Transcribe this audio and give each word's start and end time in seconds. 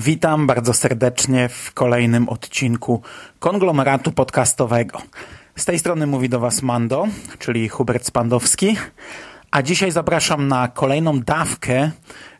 Witam 0.00 0.46
bardzo 0.46 0.74
serdecznie 0.74 1.48
w 1.48 1.72
kolejnym 1.74 2.28
odcinku 2.28 3.02
konglomeratu 3.38 4.12
podcastowego. 4.12 5.02
Z 5.56 5.64
tej 5.64 5.78
strony 5.78 6.06
mówi 6.06 6.28
do 6.28 6.40
Was 6.40 6.62
Mando, 6.62 7.06
czyli 7.38 7.68
Hubert 7.68 8.06
Spandowski. 8.06 8.76
A 9.50 9.62
dzisiaj 9.62 9.90
zapraszam 9.90 10.48
na 10.48 10.68
kolejną 10.68 11.20
dawkę 11.20 11.90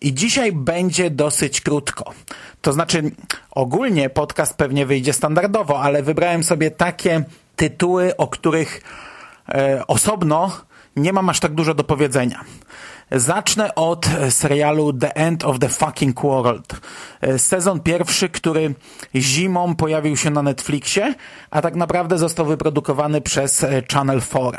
I 0.01 0.13
dzisiaj 0.13 0.51
będzie 0.51 1.09
dosyć 1.09 1.61
krótko. 1.61 2.13
To 2.61 2.73
znaczy, 2.73 3.11
ogólnie 3.51 4.09
podcast 4.09 4.53
pewnie 4.53 4.85
wyjdzie 4.85 5.13
standardowo, 5.13 5.81
ale 5.81 6.03
wybrałem 6.03 6.43
sobie 6.43 6.71
takie 6.71 7.23
tytuły, 7.55 8.17
o 8.17 8.27
których 8.27 8.81
e, 9.49 9.87
osobno 9.87 10.51
nie 10.95 11.13
mam 11.13 11.29
aż 11.29 11.39
tak 11.39 11.53
dużo 11.53 11.73
do 11.73 11.83
powiedzenia. 11.83 12.43
Zacznę 13.11 13.75
od 13.75 14.05
serialu 14.29 14.93
The 14.93 15.15
End 15.15 15.43
of 15.43 15.59
the 15.59 15.69
Fucking 15.69 16.21
World. 16.21 16.81
Sezon 17.37 17.79
pierwszy, 17.79 18.29
który 18.29 18.75
zimą 19.15 19.75
pojawił 19.75 20.17
się 20.17 20.29
na 20.29 20.41
Netflixie, 20.41 21.15
a 21.51 21.61
tak 21.61 21.75
naprawdę 21.75 22.17
został 22.17 22.45
wyprodukowany 22.45 23.21
przez 23.21 23.65
Channel 23.93 24.21
4. 24.21 24.57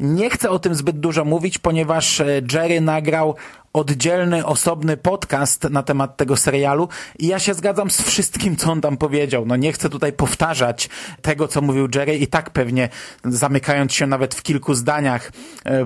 Nie 0.00 0.30
chcę 0.30 0.50
o 0.50 0.58
tym 0.58 0.74
zbyt 0.74 1.00
dużo 1.00 1.24
mówić, 1.24 1.58
ponieważ 1.58 2.22
Jerry 2.52 2.80
nagrał 2.80 3.36
oddzielny, 3.72 4.46
osobny 4.46 4.96
podcast 4.96 5.64
na 5.64 5.82
temat 5.82 6.16
tego 6.16 6.36
serialu 6.36 6.88
i 7.18 7.26
ja 7.26 7.38
się 7.38 7.54
zgadzam 7.54 7.90
z 7.90 8.02
wszystkim, 8.02 8.56
co 8.56 8.72
on 8.72 8.80
tam 8.80 8.96
powiedział. 8.96 9.46
No 9.46 9.56
nie 9.56 9.72
chcę 9.72 9.88
tutaj 9.88 10.12
powtarzać 10.12 10.88
tego, 11.22 11.48
co 11.48 11.60
mówił 11.60 11.88
Jerry 11.94 12.16
i 12.16 12.26
tak 12.26 12.50
pewnie 12.50 12.88
zamykając 13.24 13.92
się 13.92 14.06
nawet 14.06 14.34
w 14.34 14.42
kilku 14.42 14.74
zdaniach 14.74 15.32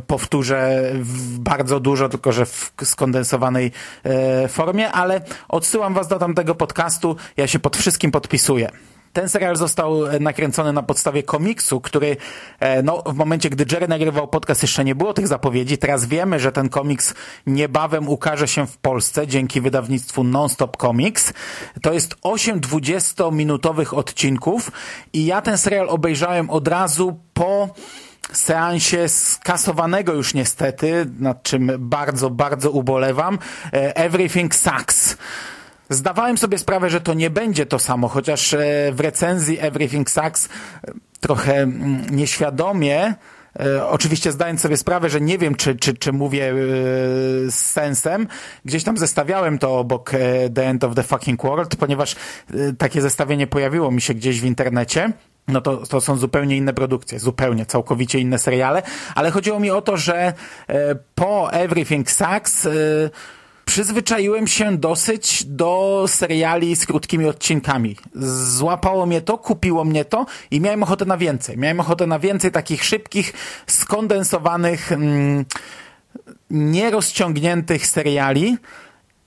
powtórzę 0.07 0.93
bardzo 1.39 1.81
dużo, 1.81 2.09
tylko 2.09 2.33
że 2.33 2.47
w 2.47 2.73
skondensowanej 2.85 3.73
formie, 4.49 4.93
ale 4.93 5.21
odsyłam 5.49 5.95
was 5.95 6.09
do 6.09 6.19
tamtego 6.19 6.55
podcastu, 6.55 7.17
ja 7.37 7.47
się 7.47 7.59
pod 7.59 7.77
wszystkim 7.77 8.11
podpisuję. 8.11 8.71
Ten 9.15 9.29
serial 9.29 9.57
został 9.57 10.21
nakręcony 10.21 10.73
na 10.73 10.83
podstawie 10.83 11.23
komiksu, 11.23 11.81
który 11.81 12.17
no, 12.85 13.03
w 13.07 13.15
momencie, 13.15 13.51
gdy 13.51 13.65
Jerry 13.73 13.89
nagrywał 13.89 14.29
podcast, 14.29 14.63
jeszcze 14.63 14.85
nie 14.85 14.95
było 14.95 15.15
tych 15.15 15.29
zapowiedzi. 15.29 15.79
Teraz 15.79 16.07
wiemy, 16.07 16.41
że 16.41 16.53
ten 16.53 16.69
komiks 16.69 17.15
niebawem 17.47 18.09
ukaże 18.09 18.49
się 18.49 18.67
w 18.67 18.77
Polsce 18.77 19.27
dzięki 19.27 19.61
wydawnictwu 19.61 20.25
Nonstop 20.25 20.77
Comics. 20.77 21.33
To 21.83 21.93
jest 21.93 22.15
8 22.23 22.61
20-minutowych 22.61 23.95
odcinków 23.99 24.71
i 25.13 25.27
ja 25.27 25.43
ten 25.43 25.59
serial 25.59 25.89
obejrzałem 25.89 26.51
od 26.51 26.69
razu 26.69 27.21
po 27.35 27.69
seansie 28.33 29.09
skasowanego 29.09 30.13
już 30.13 30.35
niestety, 30.35 31.07
nad 31.19 31.43
czym 31.43 31.73
bardzo, 31.79 32.31
bardzo 32.31 32.71
ubolewam, 32.71 33.39
Everything 33.73 34.55
Sucks. 34.55 35.17
Zdawałem 35.89 36.39
sobie 36.39 36.59
sprawę, 36.59 36.91
że 36.91 37.01
to 37.01 37.15
nie 37.15 37.31
będzie 37.31 37.67
to 37.67 37.79
samo, 37.79 38.09
chociaż 38.09 38.57
w 38.93 39.01
recenzji 39.01 39.59
Everything 39.61 40.11
Sucks 40.11 40.49
trochę 41.21 41.67
nieświadomie, 42.11 43.15
oczywiście 43.91 44.33
zdając 44.33 44.61
sobie 44.61 44.77
sprawę, 44.77 45.11
że 45.11 45.21
nie 45.21 45.39
wiem, 45.39 45.55
czy, 45.55 45.77
czy, 45.77 45.95
czy 45.95 46.13
mówię 46.13 46.55
z 47.49 47.55
sensem, 47.55 48.29
gdzieś 48.65 48.85
tam 48.85 48.99
zestawiałem 48.99 49.59
to 49.59 49.79
obok 49.79 50.11
The 50.55 50.67
End 50.67 50.85
of 50.85 50.95
the 50.95 51.03
Fucking 51.03 51.43
World, 51.43 51.77
ponieważ 51.77 52.17
takie 52.79 53.01
zestawienie 53.01 53.47
pojawiło 53.47 53.91
mi 53.91 54.01
się 54.01 54.15
gdzieś 54.15 54.41
w 54.41 54.45
internecie. 54.45 55.13
No 55.49 55.61
to, 55.61 55.77
to 55.77 56.01
są 56.01 56.17
zupełnie 56.17 56.57
inne 56.57 56.75
produkcje, 56.75 57.19
zupełnie, 57.19 57.67
całkowicie 57.67 58.19
inne 58.19 58.39
seriale, 58.39 58.83
ale 59.15 59.31
chodziło 59.31 59.61
mi 59.61 59.71
o 59.71 59.83
to, 59.83 59.97
że 59.97 60.33
po 61.15 61.53
Everything 61.53 62.11
Sucks 62.11 62.69
przyzwyczaiłem 63.65 64.47
się 64.47 64.77
dosyć 64.77 65.45
do 65.45 66.05
seriali 66.09 66.77
z 66.77 66.87
krótkimi 66.87 67.27
odcinkami. 67.27 67.97
Złapało 68.55 69.07
mnie 69.07 69.21
to, 69.21 69.39
kupiło 69.39 69.85
mnie 69.85 70.05
to 70.05 70.27
i 70.51 70.61
miałem 70.61 70.83
ochotę 70.83 71.05
na 71.05 71.17
więcej. 71.17 71.59
Miałem 71.59 71.81
ochotę 71.81 72.07
na 72.07 72.19
więcej 72.19 72.51
takich 72.51 72.85
szybkich, 72.85 73.33
skondensowanych, 73.67 74.93
mm, 74.93 75.45
nierozciągniętych 76.51 77.87
seriali. 77.87 78.57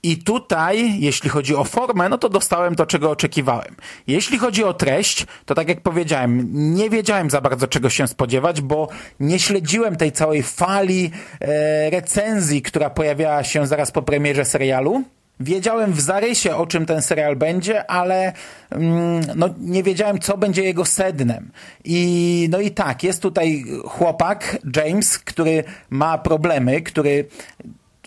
I 0.02 0.16
tutaj, 0.16 1.00
jeśli 1.00 1.30
chodzi 1.30 1.54
o 1.54 1.64
formę, 1.64 2.08
no 2.08 2.18
to 2.18 2.28
dostałem 2.28 2.74
to, 2.74 2.86
czego 2.86 3.10
oczekiwałem. 3.10 3.76
Jeśli 4.06 4.38
chodzi 4.38 4.64
o 4.64 4.74
treść, 4.74 5.26
to 5.46 5.54
tak 5.54 5.68
jak 5.68 5.80
powiedziałem, 5.80 6.48
nie 6.52 6.90
wiedziałem 6.90 7.30
za 7.30 7.40
bardzo 7.40 7.66
czego 7.66 7.90
się 7.90 8.06
spodziewać, 8.06 8.60
bo 8.60 8.88
nie 9.20 9.38
śledziłem 9.38 9.96
tej 9.96 10.12
całej 10.12 10.42
fali 10.42 11.10
e, 11.40 11.90
recenzji, 11.90 12.62
która 12.62 12.90
pojawiała 12.90 13.44
się 13.44 13.66
zaraz 13.66 13.90
po 13.90 14.02
premierze 14.02 14.44
serialu. 14.44 15.04
Wiedziałem 15.40 15.92
w 15.92 16.00
zarysie, 16.00 16.56
o 16.56 16.66
czym 16.66 16.86
ten 16.86 17.02
serial 17.02 17.36
będzie, 17.36 17.90
ale 17.90 18.32
mm, 18.70 19.20
no, 19.36 19.48
nie 19.60 19.82
wiedziałem, 19.82 20.18
co 20.18 20.36
będzie 20.36 20.62
jego 20.62 20.84
sednem. 20.84 21.50
I, 21.84 22.48
no 22.50 22.60
i 22.60 22.70
tak, 22.70 23.02
jest 23.02 23.22
tutaj 23.22 23.64
chłopak, 23.84 24.58
James, 24.76 25.18
który 25.18 25.64
ma 25.90 26.18
problemy, 26.18 26.82
który 26.82 27.24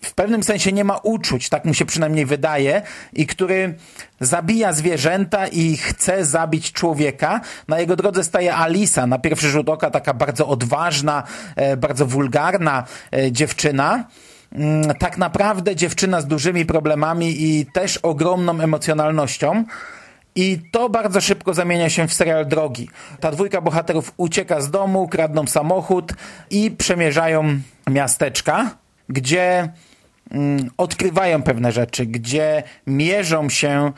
w 0.01 0.13
pewnym 0.13 0.43
sensie 0.43 0.71
nie 0.71 0.83
ma 0.83 0.97
uczuć, 0.97 1.49
tak 1.49 1.65
mu 1.65 1.73
się 1.73 1.85
przynajmniej 1.85 2.25
wydaje, 2.25 2.81
i 3.13 3.27
który 3.27 3.75
zabija 4.19 4.73
zwierzęta 4.73 5.47
i 5.47 5.77
chce 5.77 6.25
zabić 6.25 6.71
człowieka. 6.71 7.41
Na 7.67 7.79
jego 7.79 7.95
drodze 7.95 8.23
staje 8.23 8.55
Alisa, 8.55 9.07
na 9.07 9.19
pierwszy 9.19 9.49
rzut 9.49 9.69
oka 9.69 9.89
taka 9.89 10.13
bardzo 10.13 10.47
odważna, 10.47 11.23
bardzo 11.77 12.05
wulgarna 12.05 12.83
dziewczyna. 13.31 14.03
Tak 14.99 15.17
naprawdę 15.17 15.75
dziewczyna 15.75 16.21
z 16.21 16.27
dużymi 16.27 16.65
problemami 16.65 17.43
i 17.43 17.65
też 17.65 17.97
ogromną 17.97 18.59
emocjonalnością. 18.59 19.63
I 20.35 20.59
to 20.71 20.89
bardzo 20.89 21.21
szybko 21.21 21.53
zamienia 21.53 21.89
się 21.89 22.07
w 22.07 22.13
serial 22.13 22.45
drogi. 22.45 22.89
Ta 23.19 23.31
dwójka 23.31 23.61
bohaterów 23.61 24.13
ucieka 24.17 24.61
z 24.61 24.71
domu, 24.71 25.07
kradną 25.07 25.47
samochód 25.47 26.13
i 26.49 26.71
przemierzają 26.71 27.59
miasteczka, 27.89 28.75
gdzie 29.09 29.71
odkrywają 30.77 31.43
pewne 31.43 31.71
rzeczy, 31.71 32.05
gdzie 32.05 32.63
mierzą 32.87 33.49
się 33.49 33.91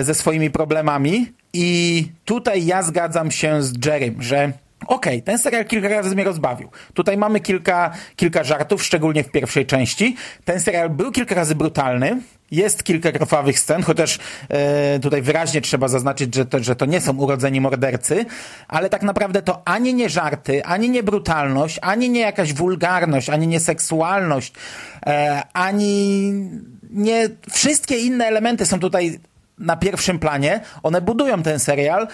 ze 0.00 0.14
swoimi 0.14 0.50
problemami 0.50 1.32
i 1.52 2.08
tutaj 2.24 2.66
ja 2.66 2.82
zgadzam 2.82 3.30
się 3.30 3.62
z 3.62 3.86
Jerrym, 3.86 4.22
że 4.22 4.52
okej, 4.86 5.14
okay, 5.14 5.22
ten 5.22 5.38
serial 5.38 5.64
kilka 5.64 5.88
razy 5.88 6.14
mnie 6.14 6.24
rozbawił. 6.24 6.68
Tutaj 6.94 7.16
mamy 7.16 7.40
kilka, 7.40 7.90
kilka 8.16 8.44
żartów, 8.44 8.82
szczególnie 8.84 9.24
w 9.24 9.30
pierwszej 9.30 9.66
części. 9.66 10.16
Ten 10.44 10.60
serial 10.60 10.90
był 10.90 11.12
kilka 11.12 11.34
razy 11.34 11.54
brutalny, 11.54 12.20
jest 12.50 12.84
kilka 12.84 13.12
krwawych 13.12 13.58
scen, 13.58 13.82
chociaż 13.82 14.18
e, 14.48 14.98
tutaj 15.00 15.22
wyraźnie 15.22 15.60
trzeba 15.60 15.88
zaznaczyć, 15.88 16.34
że 16.34 16.46
to, 16.46 16.62
że 16.62 16.76
to 16.76 16.86
nie 16.86 17.00
są 17.00 17.16
urodzeni 17.16 17.60
mordercy, 17.60 18.24
ale 18.68 18.88
tak 18.90 19.02
naprawdę 19.02 19.42
to 19.42 19.62
ani 19.64 19.94
nie 19.94 20.08
żarty, 20.08 20.64
ani 20.64 20.90
nie 20.90 21.02
brutalność, 21.02 21.78
ani 21.82 22.10
nie 22.10 22.20
jakaś 22.20 22.52
wulgarność, 22.52 23.30
ani 23.30 23.46
nie 23.46 23.60
seksualność, 23.60 24.52
e, 25.06 25.42
ani 25.52 26.32
nie... 26.90 27.28
Wszystkie 27.50 27.98
inne 27.98 28.26
elementy 28.26 28.66
są 28.66 28.80
tutaj 28.80 29.20
na 29.58 29.76
pierwszym 29.76 30.18
planie. 30.18 30.60
One 30.82 31.00
budują 31.00 31.42
ten 31.42 31.58
serial 31.58 32.02
e, 32.02 32.08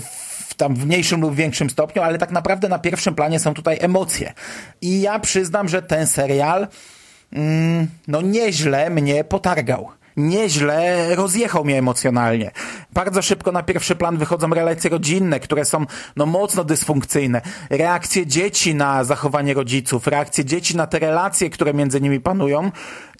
w 0.00 0.54
tam 0.56 0.74
w 0.74 0.86
mniejszym 0.86 1.20
lub 1.20 1.34
większym 1.34 1.70
stopniu, 1.70 2.02
ale 2.02 2.18
tak 2.18 2.30
naprawdę 2.30 2.68
na 2.68 2.78
pierwszym 2.78 3.14
planie 3.14 3.40
są 3.40 3.54
tutaj 3.54 3.78
emocje. 3.80 4.32
I 4.80 5.00
ja 5.00 5.18
przyznam, 5.18 5.68
że 5.68 5.82
ten 5.82 6.06
serial 6.06 6.68
mm, 7.36 7.86
no 8.08 8.20
nieźle 8.20 8.90
mnie 8.90 9.24
potargał. 9.24 9.88
Nieźle 10.16 11.14
rozjechał 11.16 11.64
mnie 11.64 11.78
emocjonalnie. 11.78 12.50
Bardzo 12.92 13.22
szybko 13.22 13.52
na 13.52 13.62
pierwszy 13.62 13.96
plan 13.96 14.16
wychodzą 14.16 14.50
relacje 14.50 14.90
rodzinne, 14.90 15.40
które 15.40 15.64
są 15.64 15.86
no 16.16 16.26
mocno 16.26 16.64
dysfunkcyjne. 16.64 17.40
Reakcje 17.70 18.26
dzieci 18.26 18.74
na 18.74 19.04
zachowanie 19.04 19.54
rodziców, 19.54 20.06
reakcje 20.06 20.44
dzieci 20.44 20.76
na 20.76 20.86
te 20.86 20.98
relacje, 20.98 21.50
które 21.50 21.74
między 21.74 22.00
nimi 22.00 22.20
panują 22.20 22.70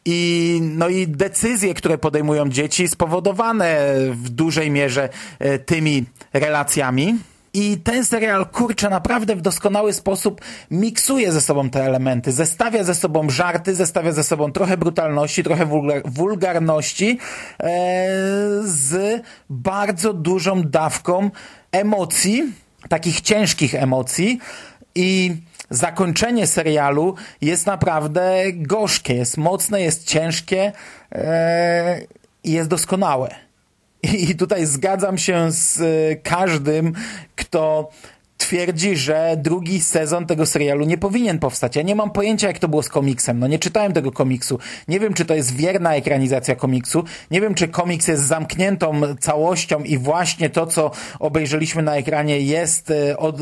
I, 0.04 0.60
no 0.62 0.88
i 0.88 1.08
decyzje, 1.08 1.74
które 1.74 1.98
podejmują 1.98 2.48
dzieci, 2.48 2.88
spowodowane 2.88 3.78
w 4.10 4.28
dużej 4.28 4.70
mierze 4.70 5.08
e, 5.38 5.58
tymi 5.58 6.04
relacjami. 6.32 7.18
I 7.56 7.78
ten 7.78 8.04
serial, 8.04 8.46
kurczę, 8.46 8.90
naprawdę 8.90 9.36
w 9.36 9.40
doskonały 9.40 9.92
sposób 9.92 10.40
miksuje 10.70 11.32
ze 11.32 11.40
sobą 11.40 11.70
te 11.70 11.84
elementy. 11.84 12.32
Zestawia 12.32 12.84
ze 12.84 12.94
sobą 12.94 13.30
żarty, 13.30 13.74
zestawia 13.74 14.12
ze 14.12 14.24
sobą 14.24 14.52
trochę 14.52 14.76
brutalności, 14.76 15.44
trochę 15.44 15.66
wulgar 15.66 16.02
wulgarności 16.04 17.18
e, 17.60 17.68
z 18.64 19.22
bardzo 19.50 20.12
dużą 20.12 20.62
dawką 20.62 21.30
emocji, 21.72 22.52
takich 22.88 23.20
ciężkich 23.20 23.74
emocji. 23.74 24.38
I 24.94 25.36
zakończenie 25.70 26.46
serialu 26.46 27.14
jest 27.40 27.66
naprawdę 27.66 28.42
gorzkie, 28.52 29.14
jest 29.14 29.36
mocne, 29.36 29.82
jest 29.82 30.08
ciężkie 30.08 30.72
e, 31.12 32.00
i 32.44 32.52
jest 32.52 32.68
doskonałe. 32.68 33.45
I 34.02 34.34
tutaj 34.34 34.66
zgadzam 34.66 35.18
się 35.18 35.52
z 35.52 35.80
e, 35.80 36.16
każdym, 36.16 36.92
kto 37.36 37.90
twierdzi, 38.36 38.96
że 38.96 39.36
drugi 39.38 39.80
sezon 39.80 40.26
tego 40.26 40.46
serialu 40.46 40.84
nie 40.84 40.98
powinien 40.98 41.38
powstać. 41.38 41.76
Ja 41.76 41.82
nie 41.82 41.94
mam 41.94 42.10
pojęcia, 42.10 42.46
jak 42.48 42.58
to 42.58 42.68
było 42.68 42.82
z 42.82 42.88
komiksem. 42.88 43.38
No 43.38 43.46
nie 43.46 43.58
czytałem 43.58 43.92
tego 43.92 44.12
komiksu. 44.12 44.58
Nie 44.88 45.00
wiem, 45.00 45.14
czy 45.14 45.24
to 45.24 45.34
jest 45.34 45.56
wierna 45.56 45.94
ekranizacja 45.94 46.56
komiksu. 46.56 47.04
Nie 47.30 47.40
wiem, 47.40 47.54
czy 47.54 47.68
komiks 47.68 48.08
jest 48.08 48.22
zamkniętą 48.22 49.00
całością 49.20 49.82
i 49.82 49.98
właśnie 49.98 50.50
to, 50.50 50.66
co 50.66 50.90
obejrzeliśmy 51.20 51.82
na 51.82 51.96
ekranie 51.96 52.40
jest 52.40 52.90
e, 52.90 53.16
od, 53.16 53.36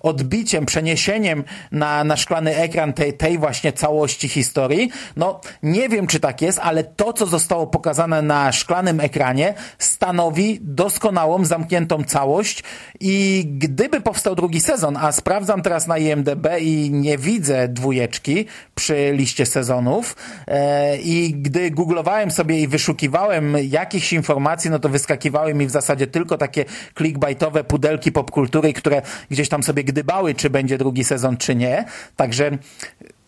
odbiciem, 0.00 0.66
przeniesieniem 0.66 1.44
na, 1.72 2.04
na 2.04 2.16
szklany 2.16 2.56
ekran 2.56 2.92
tej, 2.92 3.12
tej 3.12 3.38
właśnie 3.38 3.72
całości 3.72 4.28
historii. 4.28 4.90
No 5.16 5.40
nie 5.62 5.88
wiem, 5.88 6.06
czy 6.06 6.20
tak 6.20 6.42
jest, 6.42 6.58
ale 6.62 6.84
to, 6.84 7.12
co 7.12 7.26
zostało 7.26 7.66
pokazane 7.66 8.22
na 8.22 8.52
szklanym 8.52 9.00
ekranie 9.00 9.54
stanowi 9.78 10.58
doskonałą, 10.62 11.44
zamkniętą 11.44 12.04
całość 12.04 12.62
i 13.00 13.44
gdyby 13.58 14.00
powstał 14.20 14.34
drugi 14.34 14.60
sezon, 14.60 14.96
a 14.96 15.12
sprawdzam 15.12 15.62
teraz 15.62 15.86
na 15.86 15.98
IMDB 15.98 16.46
i 16.60 16.90
nie 16.90 17.18
widzę 17.18 17.68
dwójeczki 17.68 18.46
przy 18.74 19.12
liście 19.12 19.46
sezonów 19.46 20.16
e, 20.46 20.96
i 20.96 21.34
gdy 21.34 21.70
googlowałem 21.70 22.30
sobie 22.30 22.60
i 22.60 22.68
wyszukiwałem 22.68 23.56
jakichś 23.62 24.12
informacji, 24.12 24.70
no 24.70 24.78
to 24.78 24.88
wyskakiwały 24.88 25.54
mi 25.54 25.66
w 25.66 25.70
zasadzie 25.70 26.06
tylko 26.06 26.38
takie 26.38 26.64
clickbaitowe 26.96 27.64
pudelki 27.64 28.12
popkultury, 28.12 28.72
które 28.72 29.02
gdzieś 29.30 29.48
tam 29.48 29.62
sobie 29.62 29.84
gdybały, 29.84 30.34
czy 30.34 30.50
będzie 30.50 30.78
drugi 30.78 31.04
sezon, 31.04 31.36
czy 31.36 31.54
nie. 31.54 31.84
Także 32.16 32.50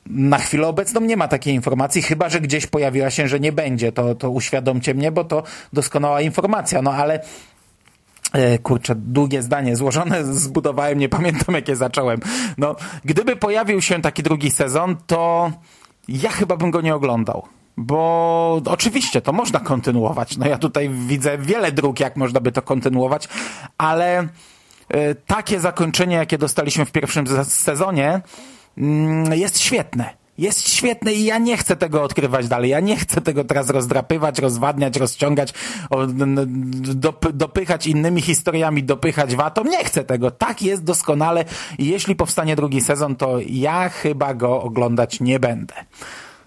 na 0.07 0.39
chwilę 0.39 0.67
obecną 0.67 1.01
nie 1.01 1.17
ma 1.17 1.29
takiej 1.29 1.55
informacji, 1.55 2.03
chyba 2.03 2.29
że 2.29 2.41
gdzieś 2.41 2.67
pojawiła 2.67 3.11
się, 3.11 3.29
że 3.29 3.41
nie 3.41 3.53
będzie. 3.53 3.93
To, 3.93 4.15
to 4.15 4.31
uświadomcie 4.31 4.95
mnie, 4.95 5.13
bo 5.13 5.25
to 5.25 5.43
doskonała 5.73 6.21
informacja. 6.21 6.83
No 6.83 6.93
ale 6.93 7.21
kurczę, 8.63 8.95
długie 8.95 9.43
zdanie 9.43 9.77
złożone 9.77 10.25
zbudowałem, 10.35 10.99
nie 10.99 11.09
pamiętam 11.09 11.55
jakie 11.55 11.77
zacząłem. 11.77 12.21
No, 12.59 12.77
gdyby 13.05 13.37
pojawił 13.37 13.83
się 13.83 14.03
taki 14.03 14.23
drugi 14.23 14.51
sezon, 14.51 14.97
to 15.07 15.53
ja 16.09 16.31
chyba 16.31 16.57
bym 16.57 16.71
go 16.71 16.81
nie 16.81 16.95
oglądał. 16.95 17.47
Bo 17.77 18.61
oczywiście 18.67 19.21
to 19.21 19.33
można 19.33 19.61
kontynuować. 19.61 20.37
No 20.37 20.47
ja 20.47 20.59
tutaj 20.59 20.89
widzę 20.89 21.39
wiele 21.39 21.73
dróg, 21.73 22.01
jak 22.01 22.17
można 22.17 22.41
by 22.41 22.53
to 22.53 22.63
kontynuować, 22.63 23.29
ale 23.79 24.29
e, 24.89 25.15
takie 25.15 25.61
zakończenie, 25.61 26.17
jakie 26.17 26.39
dostaliśmy 26.39 26.85
w 26.85 26.93
pierwszym 26.93 27.45
sezonie, 27.45 28.21
mm, 28.79 29.35
jest 29.35 29.61
świetne 29.61 30.22
jest 30.43 30.69
świetny 30.69 31.15
i 31.15 31.25
ja 31.25 31.39
nie 31.39 31.57
chcę 31.57 31.77
tego 31.77 32.03
odkrywać 32.03 32.49
dalej. 32.49 32.71
Ja 32.71 32.81
nie 32.81 32.97
chcę 32.97 33.21
tego 33.21 33.45
teraz 33.45 33.71
rozdrapywać, 33.71 34.39
rozwadniać, 34.39 34.97
rozciągać, 34.97 35.55
dopychać 37.33 37.87
innymi 37.87 38.23
historiami, 38.23 38.83
dopychać 38.85 39.37
watą. 39.37 39.65
Nie 39.65 39.85
chcę 39.85 40.05
tego. 40.05 40.31
Tak 40.31 40.63
jest 40.63 40.85
doskonale 40.85 41.45
i 41.79 41.87
jeśli 41.87 42.17
powstanie 42.17 42.57
drugi 42.57 42.81
sezon, 42.81 43.17
to 43.17 43.39
ja 43.47 43.89
chyba 43.89 44.35
go 44.35 44.63
oglądać 44.63 45.21
nie 45.21 45.41
będę. 45.41 45.75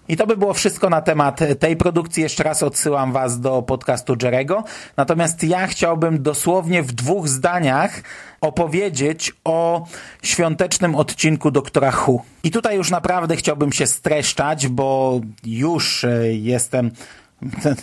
I 0.08 0.16
to 0.16 0.26
by 0.26 0.36
było 0.36 0.54
wszystko 0.54 0.90
na 0.90 1.00
temat 1.00 1.40
tej 1.58 1.76
produkcji. 1.76 2.22
Jeszcze 2.22 2.42
raz 2.42 2.62
odsyłam 2.62 3.12
Was 3.12 3.40
do 3.40 3.62
podcastu 3.62 4.16
Jerego. 4.22 4.64
Natomiast 4.96 5.44
ja 5.44 5.66
chciałbym 5.66 6.22
dosłownie 6.22 6.82
w 6.82 6.92
dwóch 6.92 7.28
zdaniach 7.28 8.02
opowiedzieć 8.40 9.32
o 9.44 9.86
świątecznym 10.22 10.94
odcinku 10.94 11.50
Doktora 11.50 11.90
Hu. 11.90 12.22
I 12.44 12.50
tutaj 12.50 12.76
już 12.76 12.90
naprawdę 12.90 13.36
chciałbym 13.36 13.72
się 13.72 13.86
streszczać, 13.86 14.68
bo 14.68 15.20
już 15.44 16.04
e, 16.04 16.32
jestem 16.32 16.90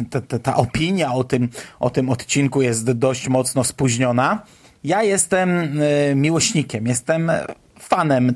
ta, 0.10 0.22
ta, 0.22 0.40
ta, 0.40 0.56
opinia 0.56 1.14
o 1.14 1.24
tym, 1.24 1.50
o 1.80 1.90
tym 1.90 2.10
odcinku 2.10 2.62
jest 2.62 2.92
dość 2.92 3.28
mocno 3.28 3.64
spóźniona. 3.64 4.44
Ja 4.84 5.04
jestem 5.04 5.50
e, 5.50 6.16
miłośnikiem, 6.16 6.88
jestem 6.88 7.32
fanem 7.80 8.34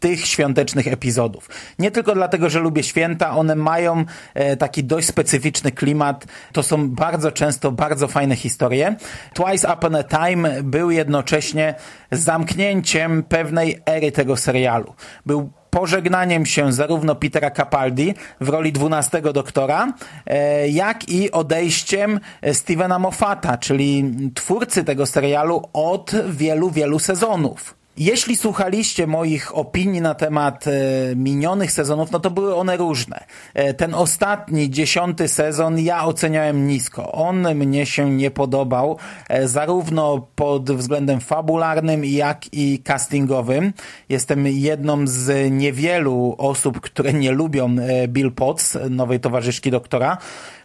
tych 0.00 0.26
świątecznych 0.26 0.88
epizodów. 0.88 1.48
Nie 1.78 1.90
tylko 1.90 2.14
dlatego, 2.14 2.50
że 2.50 2.60
lubię 2.60 2.82
święta, 2.82 3.30
one 3.36 3.56
mają 3.56 4.04
e, 4.34 4.56
taki 4.56 4.84
dość 4.84 5.06
specyficzny 5.08 5.72
klimat. 5.72 6.26
To 6.52 6.62
są 6.62 6.90
bardzo 6.90 7.32
często 7.32 7.72
bardzo 7.72 8.08
fajne 8.08 8.36
historie. 8.36 8.96
Twice 9.34 9.74
Upon 9.74 9.94
a 9.94 10.02
Time 10.02 10.62
był 10.62 10.90
jednocześnie 10.90 11.74
zamknięciem 12.12 13.22
pewnej 13.22 13.80
ery 13.86 14.12
tego 14.12 14.36
serialu. 14.36 14.94
Był 15.26 15.50
pożegnaniem 15.70 16.46
się 16.46 16.72
zarówno 16.72 17.14
Petera 17.14 17.50
Capaldi 17.50 18.14
w 18.40 18.48
roli 18.48 18.72
dwunastego 18.72 19.32
doktora, 19.32 19.92
e, 20.26 20.68
jak 20.68 21.08
i 21.08 21.30
odejściem 21.30 22.20
Stevena 22.52 22.98
Moffata, 22.98 23.58
czyli 23.58 24.04
twórcy 24.34 24.84
tego 24.84 25.06
serialu 25.06 25.62
od 25.72 26.12
wielu, 26.28 26.70
wielu 26.70 26.98
sezonów. 26.98 27.77
Jeśli 27.98 28.36
słuchaliście 28.36 29.06
moich 29.06 29.56
opinii 29.56 30.00
na 30.00 30.14
temat 30.14 30.64
e, 30.66 30.70
minionych 31.16 31.72
sezonów, 31.72 32.10
no 32.10 32.20
to 32.20 32.30
były 32.30 32.54
one 32.54 32.76
różne. 32.76 33.24
E, 33.54 33.74
ten 33.74 33.94
ostatni, 33.94 34.70
dziesiąty 34.70 35.28
sezon 35.28 35.78
ja 35.78 36.04
oceniałem 36.04 36.66
nisko. 36.66 37.12
On 37.12 37.54
mnie 37.54 37.86
się 37.86 38.10
nie 38.10 38.30
podobał, 38.30 38.98
e, 39.28 39.48
zarówno 39.48 40.28
pod 40.34 40.70
względem 40.70 41.20
fabularnym, 41.20 42.04
jak 42.04 42.54
i 42.54 42.82
castingowym. 42.82 43.72
Jestem 44.08 44.46
jedną 44.46 45.06
z 45.06 45.52
niewielu 45.52 46.34
osób, 46.38 46.80
które 46.80 47.12
nie 47.12 47.32
lubią 47.32 47.76
Bill 48.08 48.32
Potts, 48.32 48.78
nowej 48.90 49.20
towarzyszki 49.20 49.70
doktora. 49.70 50.18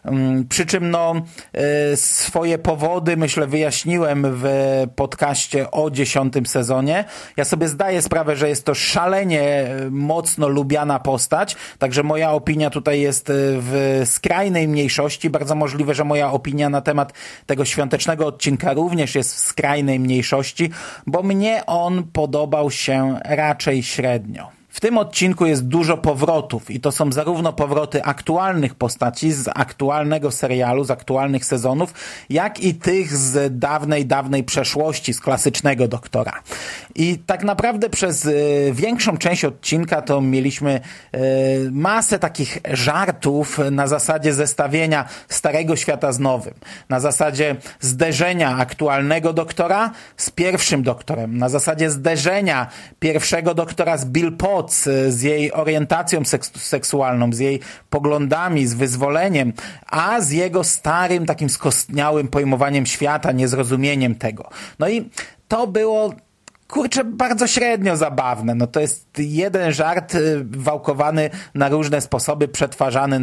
Mm, 0.06 0.48
przy 0.48 0.66
czym 0.66 0.92
no, 0.92 1.14
swoje 1.96 2.58
powody, 2.58 3.18
myślę, 3.18 3.48
wyjaśniłem 3.48 4.26
w 4.28 4.46
podcaście 4.96 5.72
o 5.72 5.92
dziesiątym 5.92 6.46
sezonie. 6.46 7.06
Ja 7.38 7.46
sobie 7.46 7.68
zdaję 7.68 8.02
sprawę, 8.02 8.36
że 8.36 8.50
jest 8.50 8.66
to 8.66 8.74
szalenie 8.74 9.42
e, 9.42 9.90
mocno 9.90 10.48
lubiana 10.48 11.00
postać, 11.00 11.56
także 11.80 12.04
moja 12.04 12.32
opinia 12.32 12.70
tutaj 12.70 13.02
jest 13.02 13.30
e, 13.30 13.34
w 13.38 14.02
skrajnej 14.06 14.68
mniejszości. 14.68 15.30
Bardzo 15.30 15.56
możliwe, 15.56 15.94
że 15.94 16.04
moja 16.04 16.32
opinia 16.32 16.70
na 16.70 16.82
temat 16.82 17.14
tego 17.46 17.66
świątecznego 17.66 18.28
odcinka 18.28 18.74
również 18.74 19.16
jest 19.16 19.36
w 19.36 19.40
skrajnej 19.40 20.00
mniejszości, 20.00 20.70
bo 21.08 21.24
mnie 21.24 21.66
on 21.66 22.04
podobał 22.04 22.72
się 22.72 23.20
raczej 23.26 23.84
średnio. 23.84 24.63
Tym 24.84 24.98
odcinku 24.98 25.46
jest 25.46 25.68
dużo 25.68 25.98
powrotów 25.98 26.72
i 26.72 26.80
to 26.80 26.92
są 26.92 27.12
zarówno 27.12 27.54
powroty 27.54 28.04
aktualnych 28.04 28.76
postaci 28.76 29.32
z 29.32 29.50
aktualnego 29.56 30.32
serialu, 30.32 30.84
z 30.84 30.92
aktualnych 30.92 31.46
sezonów, 31.46 31.94
jak 32.30 32.60
i 32.60 32.76
tych 32.76 33.18
z 33.18 33.60
dawnej, 33.60 34.06
dawnej 34.06 34.44
przeszłości, 34.44 35.14
z 35.14 35.20
klasycznego 35.20 35.88
doktora. 35.88 36.42
I 36.96 37.18
tak 37.26 37.44
naprawdę 37.44 37.90
przez 37.90 38.26
y, 38.26 38.72
większą 38.74 39.18
część 39.18 39.46
odcinka 39.46 40.02
to 40.02 40.22
mieliśmy 40.22 40.82
y, 41.16 41.20
masę 41.72 42.20
takich 42.20 42.58
żartów 42.72 43.60
na 43.72 43.88
zasadzie 43.88 44.34
zestawienia 44.34 45.06
starego 45.30 45.76
świata 45.76 46.12
z 46.12 46.20
nowym, 46.20 46.54
na 46.90 47.00
zasadzie 47.00 47.56
zderzenia 47.80 48.58
aktualnego 48.58 49.34
doktora 49.34 49.92
z 50.18 50.30
pierwszym 50.30 50.84
doktorem, 50.84 51.38
na 51.38 51.50
zasadzie 51.50 51.90
zderzenia 51.90 52.68
pierwszego 53.00 53.54
doktora 53.54 53.98
z 53.98 54.06
Bill 54.06 54.38
Potts, 54.38 54.73
z 55.10 55.22
jej 55.22 55.54
orientacją 55.54 56.26
seks 56.26 56.52
seksualną, 56.62 57.34
z 57.34 57.40
jej 57.40 57.60
poglądami, 57.90 58.68
z 58.68 58.74
wyzwoleniem, 58.74 59.54
a 59.88 60.22
z 60.22 60.32
jego 60.32 60.64
starym, 60.64 61.26
takim 61.26 61.50
skostniałym 61.50 62.28
pojmowaniem 62.28 62.86
świata, 62.86 63.32
niezrozumieniem 63.32 64.16
tego. 64.16 64.50
No 64.80 64.90
i 64.90 65.10
to 65.48 65.68
było 65.68 66.14
kurczę, 66.68 67.04
bardzo 67.04 67.48
średnio 67.48 67.98
zabawne. 67.98 68.56
No 68.56 68.68
to 68.68 68.80
jest 68.80 69.08
jeden 69.18 69.74
żart 69.74 70.16
y, 70.16 70.46
wałkowany 70.46 71.30
na 71.56 71.70
różne 71.70 72.02
sposoby, 72.02 72.48
przetwarzany 72.48 73.20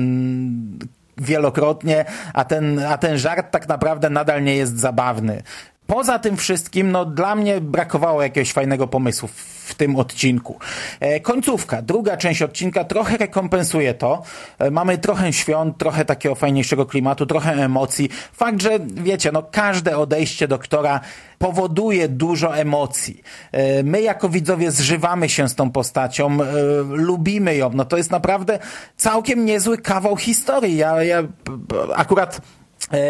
wielokrotnie, 1.20 2.04
a 2.34 2.44
ten, 2.44 2.78
a 2.78 2.98
ten 2.98 3.18
żart 3.18 3.50
tak 3.50 3.68
naprawdę 3.68 4.10
nadal 4.10 4.44
nie 4.44 4.56
jest 4.56 4.78
zabawny. 4.78 5.42
Poza 5.90 6.18
tym 6.18 6.36
wszystkim, 6.36 6.92
no 6.92 7.04
dla 7.04 7.34
mnie 7.34 7.60
brakowało 7.60 8.22
jakiegoś 8.22 8.52
fajnego 8.52 8.86
pomysłu 8.86 9.28
w 9.64 9.74
tym 9.74 9.96
odcinku. 9.96 10.58
E, 11.00 11.20
końcówka, 11.20 11.82
druga 11.82 12.16
część 12.16 12.42
odcinka 12.42 12.84
trochę 12.84 13.16
rekompensuje 13.16 13.94
to. 13.94 14.22
E, 14.58 14.70
mamy 14.70 14.98
trochę 14.98 15.32
świąt, 15.32 15.78
trochę 15.78 16.04
takiego 16.04 16.34
fajniejszego 16.34 16.86
klimatu, 16.86 17.26
trochę 17.26 17.52
emocji. 17.52 18.08
Fakt, 18.32 18.62
że 18.62 18.78
wiecie, 18.86 19.32
no 19.32 19.42
każde 19.42 19.98
odejście 19.98 20.48
doktora 20.48 21.00
powoduje 21.38 22.08
dużo 22.08 22.56
emocji. 22.56 23.22
E, 23.52 23.82
my 23.82 24.02
jako 24.02 24.28
widzowie 24.28 24.70
zżywamy 24.70 25.28
się 25.28 25.48
z 25.48 25.54
tą 25.54 25.70
postacią, 25.70 26.38
lubimy 26.88 27.56
ją. 27.56 27.70
No 27.74 27.84
to 27.84 27.96
jest 27.96 28.10
naprawdę 28.10 28.58
całkiem 28.96 29.44
niezły 29.44 29.78
kawał 29.78 30.16
historii. 30.16 30.76
Ja, 30.76 31.02
ja 31.02 31.22
akurat 31.96 32.40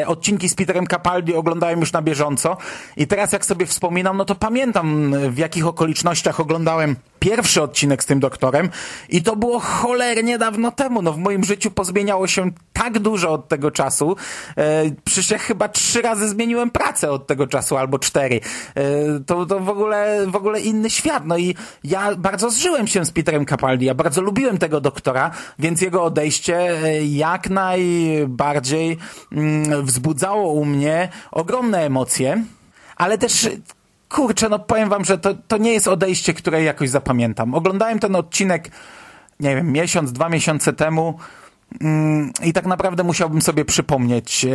odcinki 0.06 0.48
z 0.48 0.54
Peterem 0.54 0.86
Capaldi 0.86 1.34
oglądałem 1.34 1.80
już 1.80 1.92
na 1.92 2.02
bieżąco 2.02 2.56
i 2.96 3.06
teraz 3.06 3.32
jak 3.32 3.46
sobie 3.46 3.66
wspominam, 3.66 4.16
no 4.16 4.24
to 4.24 4.34
pamiętam 4.34 5.14
w 5.30 5.38
jakich 5.38 5.66
okolicznościach 5.66 6.40
oglądałem 6.40 6.96
pierwszy 7.20 7.62
odcinek 7.62 8.02
z 8.02 8.06
tym 8.06 8.20
doktorem 8.20 8.70
i 9.08 9.22
to 9.22 9.36
było 9.36 9.60
cholernie 9.60 10.38
dawno 10.38 10.70
temu. 10.70 11.02
No 11.02 11.12
w 11.12 11.18
moim 11.18 11.44
życiu 11.44 11.70
pozmieniało 11.70 12.26
się 12.26 12.50
tak 12.72 12.98
dużo 12.98 13.32
od 13.32 13.48
tego 13.48 13.70
czasu. 13.70 14.16
E, 14.56 14.84
przecież 15.04 15.30
ja 15.30 15.38
chyba 15.38 15.68
trzy 15.68 16.02
razy 16.02 16.28
zmieniłem 16.28 16.70
pracę 16.70 17.10
od 17.10 17.26
tego 17.26 17.46
czasu, 17.46 17.76
albo 17.76 17.98
cztery. 17.98 18.40
E, 18.74 18.82
to, 19.26 19.46
to 19.46 19.60
w 19.60 19.68
ogóle, 19.68 20.26
w 20.26 20.36
ogóle 20.36 20.60
inny 20.60 20.90
świat. 20.90 21.22
No 21.26 21.38
i 21.38 21.54
ja 21.84 22.16
bardzo 22.16 22.50
zżyłem 22.50 22.86
się 22.86 23.04
z 23.04 23.10
Peterem 23.10 23.46
Capaldi. 23.46 23.86
Ja 23.86 23.94
bardzo 23.94 24.22
lubiłem 24.22 24.58
tego 24.58 24.80
doktora, 24.80 25.30
więc 25.58 25.80
jego 25.80 26.04
odejście 26.04 26.56
e, 26.56 27.04
jak 27.04 27.50
najbardziej 27.50 28.98
mm, 29.32 29.69
wzbudzało 29.82 30.52
u 30.52 30.64
mnie 30.64 31.08
ogromne 31.30 31.78
emocje, 31.78 32.44
ale 32.96 33.18
też 33.18 33.48
kurczę, 34.10 34.48
no 34.48 34.58
powiem 34.58 34.88
wam, 34.88 35.04
że 35.04 35.18
to, 35.18 35.34
to 35.48 35.56
nie 35.56 35.72
jest 35.72 35.88
odejście, 35.88 36.34
które 36.34 36.62
jakoś 36.62 36.90
zapamiętam. 36.90 37.54
Oglądałem 37.54 37.98
ten 37.98 38.16
odcinek, 38.16 38.70
nie 39.40 39.56
wiem, 39.56 39.72
miesiąc, 39.72 40.12
dwa 40.12 40.28
miesiące 40.28 40.72
temu 40.72 41.18
mm, 41.80 42.32
i 42.44 42.52
tak 42.52 42.66
naprawdę 42.66 43.04
musiałbym 43.04 43.42
sobie 43.42 43.64
przypomnieć 43.64 44.44
e, 44.44 44.50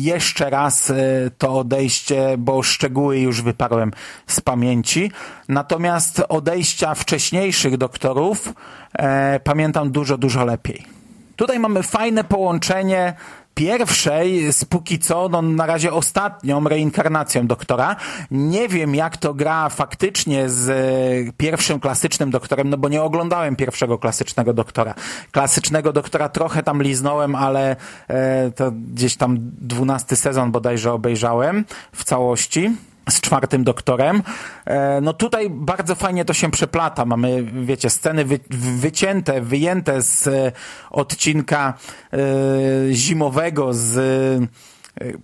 jeszcze 0.00 0.50
raz 0.50 0.90
e, 0.90 0.94
to 1.38 1.58
odejście, 1.58 2.34
bo 2.38 2.62
szczegóły 2.62 3.18
już 3.18 3.42
wyparłem 3.42 3.92
z 4.26 4.40
pamięci. 4.40 5.10
Natomiast 5.48 6.22
odejścia 6.28 6.94
wcześniejszych 6.94 7.76
doktorów 7.76 8.54
e, 8.92 9.40
pamiętam 9.44 9.90
dużo, 9.90 10.18
dużo 10.18 10.44
lepiej. 10.44 10.86
Tutaj 11.36 11.58
mamy 11.58 11.82
fajne 11.82 12.24
połączenie 12.24 13.14
pierwszej, 13.54 14.52
z 14.52 14.64
póki 14.64 14.98
co, 14.98 15.28
no 15.28 15.42
na 15.42 15.66
razie 15.66 15.92
ostatnią 15.92 16.68
reinkarnacją 16.68 17.46
doktora. 17.46 17.96
Nie 18.30 18.68
wiem, 18.68 18.94
jak 18.94 19.16
to 19.16 19.34
gra 19.34 19.68
faktycznie 19.68 20.48
z 20.48 20.68
e, 20.68 21.32
pierwszym 21.36 21.80
klasycznym 21.80 22.30
doktorem, 22.30 22.70
no 22.70 22.76
bo 22.76 22.88
nie 22.88 23.02
oglądałem 23.02 23.56
pierwszego 23.56 23.98
klasycznego 23.98 24.52
doktora. 24.54 24.94
Klasycznego 25.32 25.92
doktora 25.92 26.28
trochę 26.28 26.62
tam 26.62 26.82
liznąłem, 26.82 27.34
ale 27.34 27.76
e, 28.08 28.50
to 28.50 28.72
gdzieś 28.72 29.16
tam 29.16 29.36
dwunasty 29.40 30.16
sezon 30.16 30.52
bodajże 30.52 30.92
obejrzałem 30.92 31.64
w 31.92 32.04
całości 32.04 32.70
z 33.10 33.20
czwartym 33.20 33.64
doktorem. 33.64 34.22
E, 34.64 35.00
no 35.00 35.12
tutaj 35.12 35.50
bardzo 35.50 35.94
fajnie 35.94 36.24
to 36.24 36.32
się 36.32 36.50
przeplata. 36.50 37.04
Mamy, 37.04 37.42
wiecie, 37.64 37.90
sceny 37.90 38.24
wy, 38.24 38.40
wycięte, 38.50 39.40
wyjęte 39.40 40.02
z 40.02 40.26
e, 40.26 40.52
odcinka 40.90 41.74
e, 42.12 42.18
zimowego 42.92 43.74
z 43.74 44.00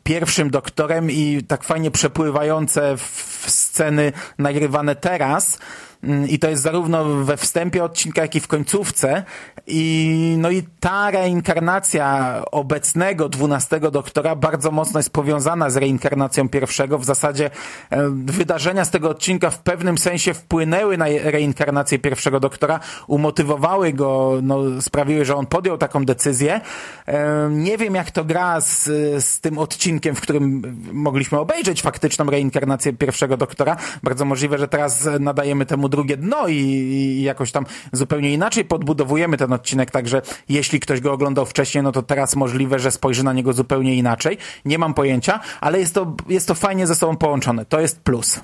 pierwszym 0.02 0.50
doktorem 0.50 1.10
i 1.10 1.44
tak 1.48 1.64
fajnie 1.64 1.90
przepływające 1.90 2.96
w 2.96 3.44
sceny 3.46 4.12
nagrywane 4.38 4.96
teraz. 4.96 5.58
Mm, 6.02 6.28
I 6.28 6.38
to 6.38 6.48
jest 6.50 6.62
zarówno 6.62 7.04
we 7.04 7.36
wstępie 7.36 7.84
odcinka, 7.84 8.22
jak 8.22 8.34
i 8.34 8.40
w 8.40 8.46
końcówce. 8.46 9.24
I, 9.66 10.34
no 10.38 10.50
i 10.50 10.62
ta 10.80 11.10
reinkarnacja 11.10 12.42
obecnego 12.52 13.28
dwunastego 13.28 13.90
doktora 13.90 14.36
bardzo 14.36 14.70
mocno 14.70 14.98
jest 14.98 15.10
powiązana 15.10 15.70
z 15.70 15.76
reinkarnacją 15.76 16.48
pierwszego. 16.48 16.98
W 16.98 17.04
zasadzie 17.04 17.50
e, 17.90 18.10
wydarzenia 18.10 18.84
z 18.84 18.90
tego 18.90 19.10
odcinka 19.10 19.50
w 19.50 19.58
pewnym 19.58 19.98
sensie 19.98 20.34
wpłynęły 20.34 20.98
na 20.98 21.06
reinkarnację 21.24 21.98
pierwszego 21.98 22.40
doktora, 22.40 22.80
umotywowały 23.06 23.92
go, 23.92 24.38
no, 24.42 24.82
sprawiły, 24.82 25.24
że 25.24 25.36
on 25.36 25.46
podjął 25.46 25.78
taką 25.78 26.04
decyzję. 26.04 26.60
E, 27.06 27.48
nie 27.50 27.78
wiem, 27.78 27.94
jak 27.94 28.10
to 28.10 28.24
gra 28.24 28.60
z, 28.60 28.84
z 29.24 29.40
tym 29.40 29.58
odcinkiem, 29.58 30.14
w 30.14 30.20
którym 30.20 30.62
mogliśmy 30.92 31.38
obejrzeć 31.38 31.82
faktyczną 31.82 32.24
reinkarnację 32.24 32.92
pierwszego 32.92 33.36
doktora. 33.36 33.76
Bardzo 34.02 34.24
możliwe, 34.24 34.58
że 34.58 34.68
teraz 34.68 35.08
nadajemy 35.20 35.66
temu 35.66 35.87
drugie 35.88 36.16
dno 36.16 36.48
i, 36.48 36.54
i 36.54 37.22
jakoś 37.22 37.52
tam 37.52 37.66
zupełnie 37.92 38.32
inaczej 38.32 38.64
podbudowujemy 38.64 39.36
ten 39.36 39.52
odcinek, 39.52 39.90
także 39.90 40.22
jeśli 40.48 40.80
ktoś 40.80 41.00
go 41.00 41.12
oglądał 41.12 41.46
wcześniej, 41.46 41.84
no 41.84 41.92
to 41.92 42.02
teraz 42.02 42.36
możliwe, 42.36 42.78
że 42.78 42.90
spojrzy 42.90 43.24
na 43.24 43.32
niego 43.32 43.52
zupełnie 43.52 43.94
inaczej. 43.94 44.38
Nie 44.64 44.78
mam 44.78 44.94
pojęcia, 44.94 45.40
ale 45.60 45.80
jest 45.80 45.94
to, 45.94 46.14
jest 46.28 46.48
to 46.48 46.54
fajnie 46.54 46.86
ze 46.86 46.94
sobą 46.94 47.16
połączone. 47.16 47.64
To 47.64 47.80
jest 47.80 48.00
plus. 48.00 48.40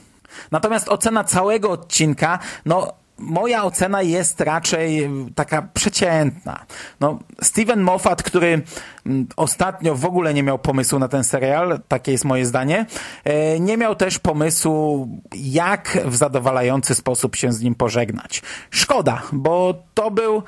Natomiast 0.50 0.88
ocena 0.88 1.24
całego 1.24 1.70
odcinka, 1.70 2.38
no 2.66 2.92
moja 3.18 3.64
ocena 3.64 4.02
jest 4.02 4.40
raczej 4.40 5.10
taka 5.34 5.62
przeciętna. 5.62 6.66
No, 7.00 7.18
Steven 7.42 7.80
Moffat, 7.80 8.22
który 8.22 8.62
mm, 9.06 9.26
ostatnio 9.36 9.94
w 9.94 10.04
ogóle 10.04 10.34
nie 10.34 10.42
miał 10.42 10.58
pomysłu 10.58 10.98
na 10.98 11.08
ten 11.08 11.24
serial, 11.24 11.80
takie 11.88 12.12
jest 12.12 12.24
moje 12.24 12.46
zdanie, 12.46 12.86
e, 13.24 13.60
nie 13.60 13.76
miał 13.76 13.94
też 13.94 14.18
pomysłu, 14.18 15.08
jak 15.34 15.98
w 16.04 16.16
zadowalający 16.16 16.94
sposób 16.94 17.36
się 17.36 17.52
z 17.52 17.60
nim 17.60 17.74
pożegnać. 17.74 18.42
Szkoda, 18.70 19.22
bo 19.32 19.74
to 19.94 20.10
był 20.10 20.42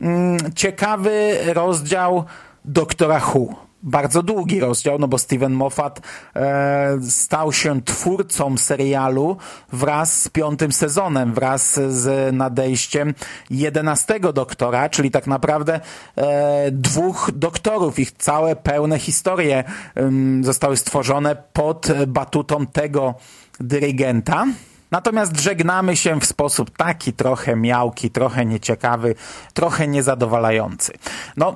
mm, 0.00 0.38
ciekawy 0.54 1.38
rozdział 1.54 2.24
Doktora 2.64 3.20
Who 3.34 3.67
bardzo 3.82 4.22
długi 4.22 4.60
rozdział, 4.60 4.98
no 4.98 5.08
bo 5.08 5.18
Steven 5.18 5.52
Moffat 5.52 6.00
e, 6.36 6.98
stał 7.08 7.52
się 7.52 7.82
twórcą 7.82 8.56
serialu 8.56 9.36
wraz 9.72 10.22
z 10.22 10.28
piątym 10.28 10.72
sezonem, 10.72 11.34
wraz 11.34 11.80
z 11.88 12.34
nadejściem 12.34 13.14
jedenastego 13.50 14.32
doktora, 14.32 14.88
czyli 14.88 15.10
tak 15.10 15.26
naprawdę 15.26 15.80
e, 16.16 16.70
dwóch 16.70 17.30
doktorów. 17.34 17.98
Ich 17.98 18.12
całe 18.12 18.56
pełne 18.56 18.98
historie 18.98 19.64
e, 19.64 20.10
zostały 20.40 20.76
stworzone 20.76 21.36
pod 21.52 21.88
batutą 22.06 22.66
tego 22.66 23.14
dyrygenta. 23.60 24.46
Natomiast 24.90 25.40
żegnamy 25.40 25.96
się 25.96 26.20
w 26.20 26.26
sposób 26.26 26.70
taki 26.76 27.12
trochę 27.12 27.56
miałki, 27.56 28.10
trochę 28.10 28.46
nieciekawy, 28.46 29.14
trochę 29.54 29.88
niezadowalający. 29.88 30.92
No, 31.36 31.54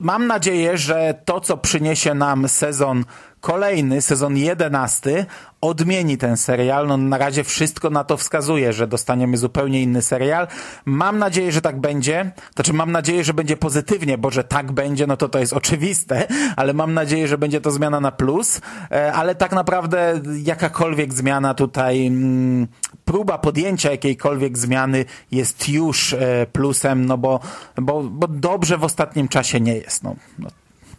Mam 0.00 0.26
nadzieję, 0.26 0.78
że 0.78 1.14
to, 1.24 1.40
co 1.40 1.56
przyniesie 1.56 2.14
nam 2.14 2.48
sezon 2.48 3.04
kolejny, 3.46 4.02
sezon 4.02 4.36
jedenasty, 4.36 5.26
odmieni 5.60 6.18
ten 6.18 6.36
serial. 6.36 6.86
No, 6.86 6.96
na 6.96 7.18
razie 7.18 7.44
wszystko 7.44 7.90
na 7.90 8.04
to 8.04 8.16
wskazuje, 8.16 8.72
że 8.72 8.86
dostaniemy 8.86 9.36
zupełnie 9.36 9.82
inny 9.82 10.02
serial. 10.02 10.46
Mam 10.84 11.18
nadzieję, 11.18 11.52
że 11.52 11.60
tak 11.60 11.80
będzie. 11.80 12.32
Znaczy, 12.54 12.72
mam 12.72 12.92
nadzieję, 12.92 13.24
że 13.24 13.34
będzie 13.34 13.56
pozytywnie, 13.56 14.18
bo 14.18 14.30
że 14.30 14.44
tak 14.44 14.72
będzie, 14.72 15.06
no 15.06 15.16
to 15.16 15.28
to 15.28 15.38
jest 15.38 15.52
oczywiste, 15.52 16.26
ale 16.60 16.74
mam 16.74 16.94
nadzieję, 16.94 17.28
że 17.28 17.38
będzie 17.38 17.60
to 17.60 17.70
zmiana 17.70 18.00
na 18.00 18.12
plus. 18.12 18.60
E, 18.90 19.12
ale 19.12 19.34
tak 19.34 19.52
naprawdę 19.52 20.20
jakakolwiek 20.42 21.14
zmiana 21.14 21.54
tutaj, 21.54 22.06
mm, 22.06 22.66
próba 23.04 23.38
podjęcia 23.38 23.90
jakiejkolwiek 23.90 24.58
zmiany 24.58 25.04
jest 25.30 25.68
już 25.68 26.12
e, 26.12 26.46
plusem, 26.52 27.06
no 27.06 27.18
bo, 27.18 27.40
bo, 27.76 28.02
bo 28.02 28.28
dobrze 28.28 28.78
w 28.78 28.84
ostatnim 28.84 29.28
czasie 29.28 29.60
nie 29.60 29.76
jest. 29.76 30.02
No, 30.02 30.16
no 30.38 30.48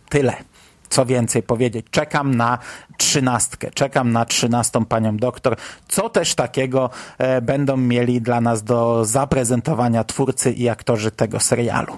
tyle 0.10 0.34
co 0.90 1.06
więcej 1.06 1.44
powiedzieć. 1.44 1.86
Czekam 1.92 2.36
na 2.36 2.58
trzynastkę, 2.98 3.72
czekam 3.72 4.12
na 4.12 4.26
trzynastą 4.26 4.86
panią 4.86 5.18
doktor. 5.18 5.56
Co 5.88 6.10
też 6.10 6.36
takiego 6.36 6.90
e, 7.18 7.42
będą 7.42 7.78
mieli 7.78 8.22
dla 8.22 8.42
nas 8.42 8.64
do 8.64 9.06
zaprezentowania 9.06 10.04
twórcy 10.04 10.52
i 10.52 10.70
aktorzy 10.70 11.12
tego 11.12 11.40
serialu. 11.40 11.98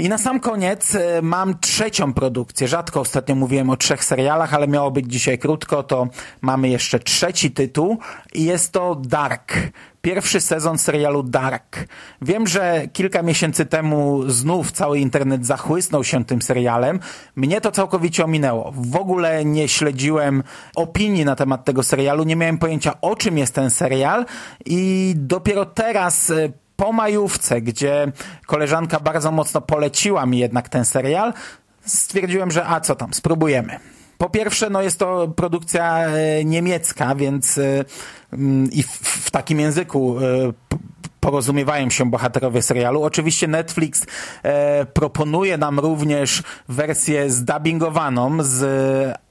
I 0.00 0.08
na 0.08 0.18
sam 0.18 0.40
koniec 0.40 0.94
e, 0.94 1.22
mam 1.22 1.58
trzecią 1.58 2.12
produkcję. 2.12 2.68
Rzadko 2.68 3.00
ostatnio 3.00 3.34
mówiłem 3.34 3.70
o 3.70 3.76
trzech 3.76 4.04
serialach, 4.04 4.54
ale 4.54 4.68
miało 4.68 4.90
być 4.90 5.06
dzisiaj 5.12 5.38
krótko, 5.38 5.82
to 5.82 6.08
mamy 6.40 6.68
jeszcze 6.68 6.98
trzeci 6.98 7.50
tytuł 7.50 7.98
i 8.34 8.44
jest 8.44 8.72
to 8.72 8.94
Dark. 8.94 9.52
Pierwszy 10.02 10.40
sezon 10.40 10.78
serialu 10.78 11.22
Dark. 11.22 11.76
Wiem, 12.22 12.46
że 12.46 12.82
kilka 12.92 13.22
miesięcy 13.22 13.66
temu 13.66 14.22
znów 14.30 14.72
cały 14.72 14.98
internet 14.98 15.46
zachłysnął 15.46 16.04
się 16.04 16.24
tym 16.24 16.42
serialem. 16.42 17.00
Mnie 17.36 17.60
to 17.60 17.70
całkowicie 17.72 18.24
ominęło. 18.24 18.72
W 18.76 18.96
ogóle 18.96 19.44
nie 19.44 19.68
śledziłem 19.68 20.42
opinii 20.76 21.24
na 21.24 21.36
temat 21.36 21.64
tego 21.64 21.82
serialu, 21.82 22.24
nie 22.24 22.36
miałem 22.36 22.58
pojęcia 22.58 23.00
o 23.00 23.16
czym 23.16 23.38
jest 23.38 23.54
ten 23.54 23.70
serial 23.70 24.26
i 24.66 25.12
dopiero 25.16 25.66
teraz 25.66 26.30
e, 26.30 26.52
po 26.80 26.92
majówce, 26.92 27.60
gdzie 27.60 28.12
koleżanka 28.46 29.00
bardzo 29.00 29.32
mocno 29.32 29.60
poleciła 29.60 30.26
mi 30.26 30.38
jednak 30.38 30.68
ten 30.68 30.84
serial, 30.84 31.32
stwierdziłem, 31.84 32.50
że 32.50 32.66
a 32.66 32.80
co 32.80 32.94
tam, 32.94 33.14
spróbujemy. 33.14 33.78
Po 34.18 34.30
pierwsze, 34.30 34.70
no 34.70 34.82
jest 34.82 34.98
to 34.98 35.28
produkcja 35.28 36.06
e, 36.06 36.44
niemiecka, 36.44 37.14
więc 37.14 37.58
e, 37.58 37.84
mm, 38.32 38.70
i 38.72 38.82
w, 38.82 38.88
w 39.00 39.30
takim 39.30 39.60
języku 39.60 40.16
e, 40.18 40.22
porozumiewają 41.20 41.90
się 41.90 42.10
bohaterowie 42.10 42.62
serialu. 42.62 43.02
Oczywiście 43.02 43.48
Netflix 43.48 44.06
e, 44.42 44.86
proponuje 44.86 45.58
nam 45.58 45.78
również 45.78 46.42
wersję 46.68 47.30
zdubbingowaną 47.30 48.42
z, 48.42 48.58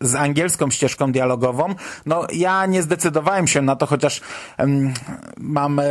z 0.01 0.15
angielską 0.15 0.69
ścieżką 0.69 1.11
dialogową. 1.11 1.75
No 2.05 2.27
ja 2.33 2.65
nie 2.65 2.81
zdecydowałem 2.81 3.47
się 3.47 3.61
na 3.61 3.75
to, 3.75 3.85
chociaż 3.85 4.21
em, 4.57 4.93
mam 5.37 5.79
e, 5.79 5.83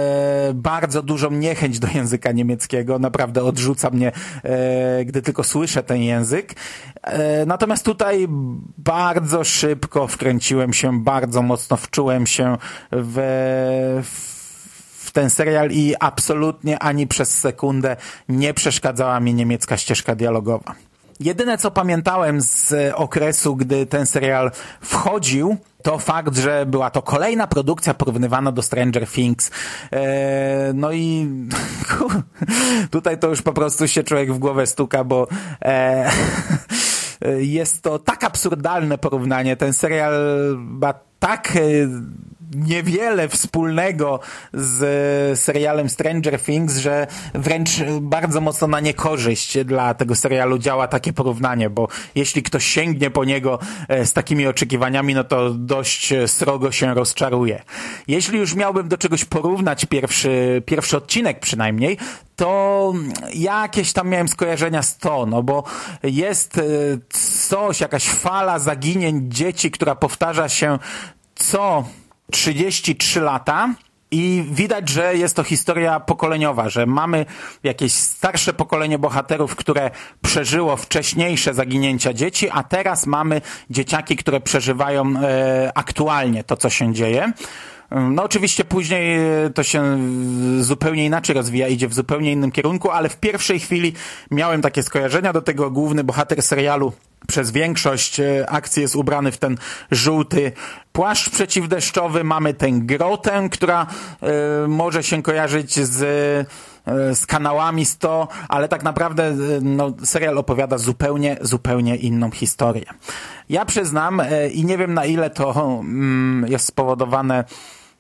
bardzo 0.55 1.03
dużą 1.03 1.31
niechęć 1.31 1.79
do 1.79 1.89
języka 1.95 2.33
niemieckiego. 2.33 2.99
Naprawdę 2.99 3.45
odrzuca 3.45 3.91
mnie, 3.91 4.13
e, 4.45 5.05
gdy 5.05 5.23
tylko 5.23 5.45
słyszę 5.45 5.83
ten 5.83 6.03
język. 6.03 6.55
E, 7.03 7.47
natomiast 7.47 7.85
tutaj 7.85 8.27
bardzo 8.79 9.45
szybko 9.45 10.07
wkręciłem 10.07 10.73
się, 10.73 11.03
bardzo 11.03 11.43
mocno 11.43 11.77
wczułem 11.77 12.27
się 12.27 12.57
w, 12.93 14.03
w 14.05 14.38
w 15.09 15.13
ten 15.13 15.31
serial 15.31 15.71
i 15.71 15.95
absolutnie 16.01 16.79
ani 16.79 17.07
przez 17.07 17.39
sekundę 17.39 17.97
nie 18.29 18.55
przeszkadzała 18.55 19.21
mi 19.21 19.35
niemiecka 19.35 19.77
ścieżka 19.77 20.15
dialogowa. 20.15 20.75
Jedyne 21.21 21.59
co 21.59 21.71
pamiętałem 21.71 22.41
z 22.41 22.75
okresu, 22.95 23.57
gdy 23.57 23.87
ten 23.87 24.07
serial 24.07 24.51
wchodził, 24.81 25.57
to 25.83 25.99
fakt, 25.99 26.37
że 26.37 26.67
była 26.67 26.91
to 26.91 27.03
kolejna 27.03 27.47
produkcja 27.47 27.95
porównywana 27.95 28.53
do 28.53 28.63
Stranger 28.63 29.07
Things. 29.07 29.51
Eee, 29.93 30.75
no 30.75 30.93
i 30.93 31.29
tutaj 32.91 33.19
to 33.19 33.29
już 33.29 33.43
po 33.43 33.53
prostu 33.53 33.89
się 33.89 34.03
człowiek 34.03 34.33
w 34.33 34.39
głowę 34.39 34.67
stuka, 34.67 35.05
bo 35.05 35.29
e, 35.63 36.11
jest 37.59 37.83
to 37.83 37.99
tak 37.99 38.25
absurdalne 38.25 38.99
porównanie. 38.99 39.57
Ten 39.57 39.73
serial 39.73 40.15
ma 40.59 40.95
tak 41.19 41.57
e, 41.57 41.61
niewiele 42.55 43.29
wspólnego 43.29 44.21
z 44.53 45.41
serialem 45.41 45.89
Stranger 45.89 46.41
Things, 46.41 46.77
że 46.77 47.07
wręcz 47.35 47.71
bardzo 48.01 48.41
mocno 48.41 48.67
na 48.67 48.81
niekorzyść 48.81 49.65
dla 49.65 49.95
tego 49.95 50.15
serialu 50.15 50.59
działa 50.59 50.89
takie 50.89 51.13
porównanie, 51.13 51.71
bo 51.71 51.89
jeśli 52.15 52.43
ktoś 52.43 52.65
sięgnie 52.65 53.11
po 53.11 53.25
niego 53.25 53.59
e, 53.89 54.07
z 54.07 54.13
takimi 54.13 54.47
oczekiwaniami, 54.47 55.15
no 55.15 55.25
to 55.25 55.51
dość 55.51 56.15
srogo 56.27 56.73
się 56.73 56.95
rozczaruje. 56.95 57.63
Jeśli 58.09 58.39
już 58.39 58.55
miałbym 58.55 58.89
do 58.89 58.99
czegoś 58.99 59.25
porównać 59.25 59.85
pierwszy, 59.85 60.63
pierwszy 60.67 60.97
odcinek 60.97 61.41
przynajmniej, 61.41 61.99
to 62.37 62.93
jakieś 63.35 63.93
tam 63.93 64.09
miałem 64.09 64.29
skojarzenia 64.29 64.83
z 64.83 64.99
to, 64.99 65.27
no 65.27 65.43
bo 65.43 65.65
jest 66.03 66.59
e, 66.59 66.63
coś, 67.49 67.81
jakaś 67.81 68.09
fala 68.09 68.59
zaginień 68.59 69.31
dzieci, 69.31 69.71
która 69.71 69.95
powtarza 69.95 70.49
się 70.49 70.79
co 71.35 71.85
33 72.33 73.21
lata 73.21 73.75
i 74.11 74.45
widać, 74.51 74.89
że 74.89 75.17
jest 75.17 75.37
to 75.37 75.43
historia 75.43 76.01
pokoleniowa, 76.01 76.69
że 76.69 76.87
mamy 76.87 77.27
jakieś 77.63 77.93
starsze 77.93 78.53
pokolenie 78.53 78.99
bohaterów, 78.99 79.57
które 79.57 79.91
przeżyło 80.23 80.77
wcześniejsze 80.77 81.55
zaginięcia 81.55 82.13
dzieci, 82.13 82.51
a 82.51 82.63
teraz 82.63 83.07
mamy 83.07 83.41
dzieciaki, 83.71 84.17
które 84.17 84.41
przeżywają 84.41 85.17
e, 85.17 85.73
aktualnie 85.75 86.45
to, 86.45 86.57
co 86.57 86.71
się 86.71 86.95
dzieje. 86.95 87.33
No 87.91 88.25
oczywiście 88.25 88.65
później 88.65 89.21
to 89.55 89.63
się 89.63 89.99
zupełnie 90.61 91.05
inaczej 91.05 91.35
rozwija, 91.35 91.69
idzie 91.69 91.89
w 91.89 91.95
zupełnie 91.95 92.33
innym 92.33 92.51
kierunku, 92.51 92.91
ale 92.91 93.09
w 93.09 93.17
pierwszej 93.17 93.61
chwili 93.61 93.93
miałem 94.31 94.63
takie 94.63 94.83
skojarzenia 94.83 95.33
do 95.33 95.43
tego 95.43 95.71
główny 95.71 96.05
bohater 96.05 96.43
serialu 96.43 96.93
przez 97.27 97.51
większość 97.51 98.21
akcji 98.49 98.83
jest 98.83 98.97
ubrany 98.97 99.33
w 99.33 99.39
ten 99.39 99.59
żółty 99.91 100.53
płaszcz 100.93 101.31
przeciwdeszczowy, 101.31 102.25
mamy 102.25 102.55
tę 102.55 102.67
grotę, 102.73 103.49
która 103.53 103.87
y, 104.65 104.69
może 104.69 105.03
się 105.03 105.23
kojarzyć 105.23 105.81
z 105.81 106.49
z 107.13 107.27
kanałami 107.27 107.85
100, 107.85 108.29
ale 108.49 108.69
tak 108.69 108.83
naprawdę 108.83 109.37
no, 109.63 109.93
serial 110.05 110.39
opowiada 110.39 110.79
zupełnie, 110.79 111.37
zupełnie 111.41 111.97
inną 111.97 112.31
historię. 112.31 112.85
Ja 113.49 113.65
przyznam 113.65 114.23
i 114.53 114.65
nie 114.65 114.79
wiem 114.79 114.95
na 114.95 115.05
ile 115.05 115.31
to 115.31 115.81
mm, 115.81 116.47
jest 116.49 116.67
spowodowane 116.67 117.45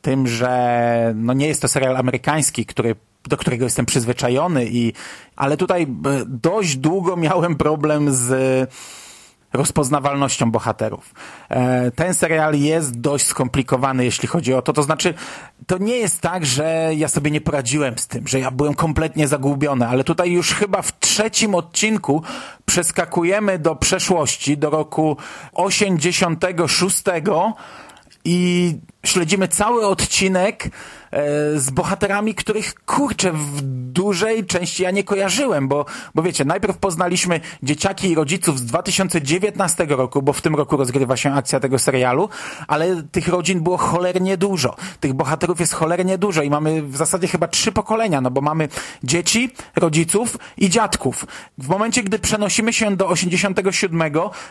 tym, 0.02 0.26
że 0.26 1.12
no 1.16 1.32
nie 1.32 1.48
jest 1.48 1.62
to 1.62 1.68
serial 1.68 1.96
amerykański, 1.96 2.66
który 2.66 2.96
do 3.28 3.37
którego 3.37 3.64
jestem 3.64 3.87
przyzwyczajony 3.87 4.66
i 4.66 4.92
ale 5.37 5.56
tutaj 5.56 5.87
dość 6.26 6.76
długo 6.76 7.16
miałem 7.16 7.56
problem 7.56 8.14
z 8.14 8.70
rozpoznawalnością 9.52 10.50
bohaterów. 10.50 11.14
Ten 11.94 12.14
serial 12.14 12.54
jest 12.54 13.00
dość 13.00 13.26
skomplikowany, 13.26 14.04
jeśli 14.04 14.28
chodzi 14.28 14.54
o 14.54 14.62
to. 14.62 14.72
To 14.72 14.82
znaczy, 14.82 15.14
to 15.66 15.78
nie 15.78 15.96
jest 15.96 16.20
tak, 16.20 16.46
że 16.46 16.90
ja 16.96 17.08
sobie 17.08 17.30
nie 17.30 17.40
poradziłem 17.40 17.98
z 17.98 18.06
tym, 18.06 18.28
że 18.28 18.40
ja 18.40 18.50
byłem 18.50 18.74
kompletnie 18.74 19.28
zagubiony, 19.28 19.88
ale 19.88 20.04
tutaj 20.04 20.30
już 20.30 20.54
chyba 20.54 20.82
w 20.82 20.98
trzecim 20.98 21.54
odcinku 21.54 22.22
przeskakujemy 22.64 23.58
do 23.58 23.76
przeszłości, 23.76 24.58
do 24.58 24.70
roku 24.70 25.16
86 25.52 27.02
i 28.24 28.74
śledzimy 29.06 29.48
cały 29.48 29.87
odcinek 29.87 30.70
z 31.54 31.70
bohaterami, 31.70 32.34
których 32.34 32.74
kurczę 32.74 33.32
w 33.32 33.62
dużej 33.92 34.46
części 34.46 34.82
ja 34.82 34.90
nie 34.90 35.04
kojarzyłem, 35.04 35.68
bo, 35.68 35.84
bo 36.14 36.22
wiecie, 36.22 36.44
najpierw 36.44 36.78
poznaliśmy 36.78 37.40
dzieciaki 37.62 38.11
i 38.11 38.14
rodziców 38.14 38.58
z 38.58 38.64
2019 38.64 39.87
roku, 39.88 40.22
bo 40.22 40.32
w 40.32 40.42
tym 40.42 40.54
roku 40.54 40.76
rozgrywa 40.76 41.16
się 41.16 41.34
akcja 41.34 41.61
tego 41.61 41.78
serialu, 41.78 42.28
ale 42.68 43.02
tych 43.02 43.28
rodzin 43.28 43.61
było 43.61 43.76
cholernie 43.76 44.37
dużo. 44.37 44.76
Tych 45.00 45.12
bohaterów 45.12 45.61
jest 45.61 45.72
cholernie 45.72 46.18
dużo 46.18 46.42
i 46.42 46.50
mamy 46.50 46.82
w 46.82 46.96
zasadzie 46.96 47.28
chyba 47.28 47.48
trzy 47.48 47.72
pokolenia, 47.72 48.20
no 48.20 48.30
bo 48.30 48.40
mamy 48.40 48.68
dzieci, 49.04 49.50
rodziców 49.76 50.38
i 50.56 50.70
dziadków. 50.70 51.26
W 51.58 51.68
momencie, 51.68 52.02
gdy 52.02 52.18
przenosimy 52.18 52.72
się 52.72 52.96
do 52.96 53.08
87, 53.08 54.02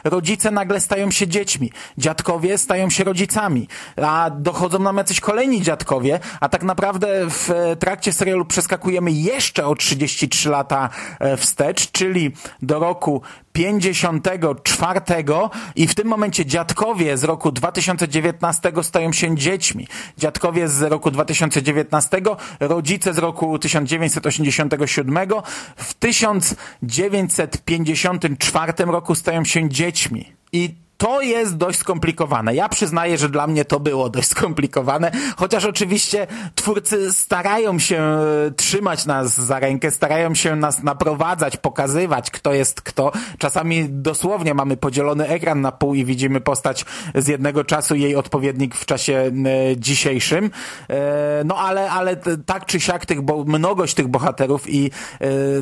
rodzice 0.03 0.51
nagle 0.51 0.79
stają 0.81 1.11
się 1.11 1.27
dziećmi, 1.27 1.71
dziadkowie 1.97 2.57
stają 2.57 2.89
się 2.89 3.03
rodzicami, 3.03 3.67
a 3.95 4.29
dochodzą 4.37 4.79
nam 4.79 4.97
jacyś 4.97 5.19
kolejni 5.19 5.61
dziadkowie, 5.61 6.19
a 6.39 6.49
tak 6.49 6.63
naprawdę 6.63 7.07
w 7.29 7.75
trakcie 7.79 8.13
serialu 8.13 8.45
przeskakujemy 8.45 9.11
jeszcze 9.11 9.65
o 9.65 9.75
33 9.75 10.49
lata 10.49 10.89
wstecz, 11.37 11.91
czyli 11.91 12.31
do 12.61 12.79
roku 12.79 13.21
54 13.53 15.01
i 15.75 15.87
w 15.87 15.95
tym 15.95 16.07
momencie 16.07 16.45
dziadkowie 16.45 17.17
z 17.17 17.23
roku 17.23 17.51
2019 17.51 18.71
stają 18.81 19.13
się 19.13 19.35
dziećmi. 19.35 19.87
Dziadkowie 20.17 20.67
z 20.67 20.81
roku 20.81 21.11
2019, 21.11 22.21
rodzice 22.59 23.13
z 23.13 23.17
roku 23.17 23.59
1987, 23.59 25.17
w 25.75 25.93
1954 25.93 28.73
roku 28.85 29.15
stają 29.15 29.45
się 29.45 29.69
dziećmi. 29.69 30.33
I 30.51 30.86
to 30.97 31.21
jest 31.21 31.57
dość 31.57 31.79
skomplikowane. 31.79 32.55
Ja 32.55 32.69
przyznaję, 32.69 33.17
że 33.17 33.29
dla 33.29 33.47
mnie 33.47 33.65
to 33.65 33.79
było 33.79 34.09
dość 34.09 34.27
skomplikowane, 34.27 35.11
chociaż 35.37 35.65
oczywiście 35.65 36.27
twórcy 36.55 37.13
starają 37.13 37.79
się 37.79 38.19
trzymać 38.55 39.05
nas 39.05 39.41
za 39.41 39.59
rękę, 39.59 39.91
starają 39.91 40.35
się 40.35 40.55
nas 40.55 40.83
naprowadzać, 40.83 41.57
pokazywać, 41.57 42.31
kto 42.31 42.53
jest 42.53 42.81
kto. 42.81 43.11
Czasami 43.37 43.89
dosłownie 43.89 44.53
mamy 44.53 44.77
podzielony 44.77 45.27
ekran 45.27 45.61
na 45.61 45.71
pół 45.71 45.93
i 45.93 46.05
widzimy 46.05 46.41
postać 46.41 46.85
z 47.15 47.27
jednego 47.27 47.63
czasu 47.63 47.95
jej 47.95 48.15
odpowiednik 48.15 48.75
w 48.75 48.85
czasie 48.85 49.31
dzisiejszym. 49.77 50.51
No 51.45 51.57
ale, 51.57 51.91
ale 51.91 52.15
tak 52.45 52.65
czy 52.65 52.79
siak 52.79 53.05
tych, 53.05 53.21
bo 53.21 53.43
mnogość 53.43 53.93
tych 53.93 54.07
bohaterów 54.07 54.69
i 54.69 54.91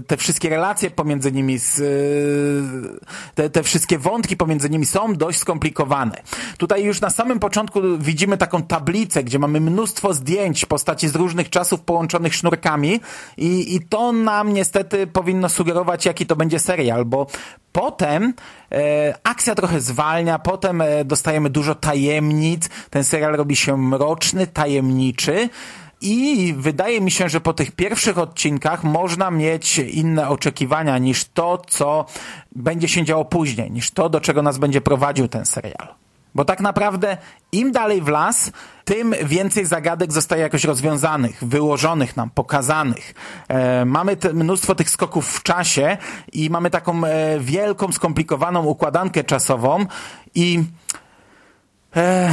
te 0.08 0.17
wszystkie 0.17 0.50
relacje 0.50 0.91
pomiędzy 0.91 1.32
nimi, 1.32 1.58
te, 3.36 3.50
te 3.50 3.63
wszystkie 3.63 3.98
wątki 3.98 4.38
pomiędzy 4.38 4.69
nimi 4.69 4.86
są 4.86 5.15
dość 5.26 5.40
skomplikowane. 5.40 6.22
Tutaj 6.58 6.84
już 6.84 7.02
na 7.02 7.10
samym 7.10 7.40
początku 7.40 7.80
widzimy 8.00 8.38
taką 8.38 8.64
tablicę, 8.64 9.24
gdzie 9.24 9.40
mamy 9.40 9.60
mnóstwo 9.60 10.14
zdjęć 10.14 10.66
postaci 10.66 11.08
z 11.08 11.16
różnych 11.16 11.50
czasów 11.50 11.82
połączonych 11.82 12.36
sznurkami 12.36 13.00
i, 13.38 13.76
i 13.76 13.82
to 13.82 14.12
nam 14.12 14.54
niestety 14.54 15.08
powinno 15.08 15.50
sugerować, 15.50 16.06
jaki 16.06 16.26
to 16.26 16.36
będzie 16.36 16.60
serial, 16.60 17.06
bo 17.06 17.28
potem 17.72 18.34
e, 18.72 19.14
akcja 19.24 19.56
trochę 19.56 19.82
zwalnia, 19.82 20.40
potem 20.40 20.82
e, 20.82 21.06
dostajemy 21.06 21.50
dużo 21.50 21.76
tajemnic, 21.76 22.70
ten 22.90 23.04
serial 23.04 23.34
robi 23.34 23.56
się 23.56 23.78
mroczny, 23.78 24.48
tajemniczy, 24.48 25.50
i 26.02 26.54
wydaje 26.58 27.02
mi 27.02 27.12
się, 27.12 27.30
że 27.30 27.42
po 27.42 27.54
tych 27.54 27.72
pierwszych 27.72 28.18
odcinkach 28.18 28.84
można 28.84 29.32
mieć 29.32 29.78
inne 29.78 30.30
oczekiwania 30.30 30.98
niż 30.98 31.26
to, 31.26 31.62
co 31.68 32.06
będzie 32.56 32.88
się 32.88 33.04
działo 33.04 33.26
później, 33.26 33.72
niż 33.72 33.92
to, 33.92 34.10
do 34.10 34.22
czego 34.22 34.42
nas 34.42 34.58
będzie 34.58 34.82
prowadził 34.82 35.28
ten 35.28 35.46
serial. 35.46 35.88
Bo 36.36 36.46
tak 36.46 36.60
naprawdę 36.60 37.18
im 37.52 37.72
dalej 37.72 38.02
w 38.02 38.08
las, 38.08 38.52
tym 38.86 39.16
więcej 39.26 39.66
zagadek 39.66 40.14
zostaje 40.14 40.42
jakoś 40.42 40.64
rozwiązanych, 40.64 41.44
wyłożonych 41.44 42.18
nam, 42.18 42.30
pokazanych. 42.30 43.14
E, 43.48 43.86
mamy 43.86 44.18
te, 44.18 44.34
mnóstwo 44.34 44.76
tych 44.76 44.90
skoków 44.90 45.28
w 45.30 45.44
czasie 45.44 45.98
i 46.34 46.50
mamy 46.50 46.70
taką 46.70 47.06
e, 47.06 47.40
wielką, 47.40 47.92
skomplikowaną 47.92 48.64
układankę 48.64 49.24
czasową 49.24 49.86
i 50.36 50.64
e, 51.96 52.30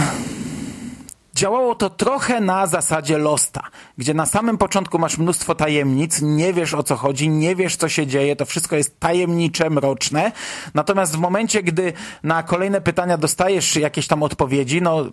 działało 1.43 1.75
to 1.75 1.91
trochę 1.91 2.41
na 2.41 2.67
zasadzie 2.67 3.19
Losta, 3.19 3.63
gdzie 3.99 4.15
na 4.15 4.27
samym 4.27 4.59
początku 4.59 4.99
masz 4.99 5.19
mnóstwo 5.19 5.55
tajemnic, 5.55 6.23
nie 6.23 6.53
wiesz 6.53 6.75
o 6.75 6.83
co 6.83 6.97
chodzi, 6.97 7.29
nie 7.29 7.57
wiesz 7.57 7.77
co 7.77 7.89
się 7.89 8.07
dzieje, 8.07 8.37
to 8.37 8.45
wszystko 8.45 8.77
jest 8.77 9.01
tajemnicze, 9.01 9.71
mroczne. 9.71 10.33
Natomiast 10.75 11.17
w 11.17 11.19
momencie, 11.19 11.63
gdy 11.63 11.93
na 12.23 12.43
kolejne 12.43 12.81
pytania 12.81 13.19
dostajesz 13.19 13.77
jakieś 13.77 14.07
tam 14.07 14.23
odpowiedzi, 14.23 14.83
no 14.83 15.05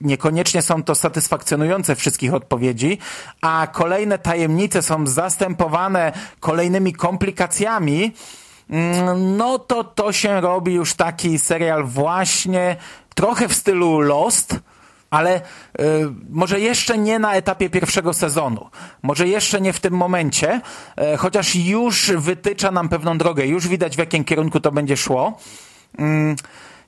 niekoniecznie 0.00 0.62
są 0.62 0.82
to 0.82 0.94
satysfakcjonujące 0.94 1.94
wszystkich 1.94 2.34
odpowiedzi, 2.34 2.98
a 3.40 3.66
kolejne 3.72 4.18
tajemnice 4.18 4.82
są 4.82 5.06
zastępowane 5.06 6.12
kolejnymi 6.40 6.92
komplikacjami, 6.92 8.12
mm, 8.70 9.36
no 9.36 9.58
to 9.58 9.84
to 9.84 10.12
się 10.12 10.40
robi 10.40 10.74
już 10.74 10.94
taki 10.94 11.38
serial 11.38 11.84
właśnie 11.84 12.76
trochę 13.14 13.48
w 13.48 13.54
stylu 13.54 14.00
Lost, 14.00 14.60
ale 15.10 15.40
y, 15.40 15.42
może 16.30 16.60
jeszcze 16.60 16.98
nie 16.98 17.18
na 17.18 17.34
etapie 17.34 17.70
pierwszego 17.70 18.14
sezonu, 18.14 18.70
może 19.02 19.28
jeszcze 19.28 19.60
nie 19.60 19.72
w 19.72 19.80
tym 19.80 19.94
momencie, 19.94 20.60
y, 21.14 21.16
chociaż 21.16 21.56
już 21.56 22.10
wytycza 22.10 22.70
nam 22.70 22.88
pewną 22.88 23.18
drogę, 23.18 23.46
już 23.46 23.68
widać 23.68 23.96
w 23.96 23.98
jakim 23.98 24.24
kierunku 24.24 24.60
to 24.60 24.72
będzie 24.72 24.96
szło. 24.96 25.38
Y, 26.00 26.36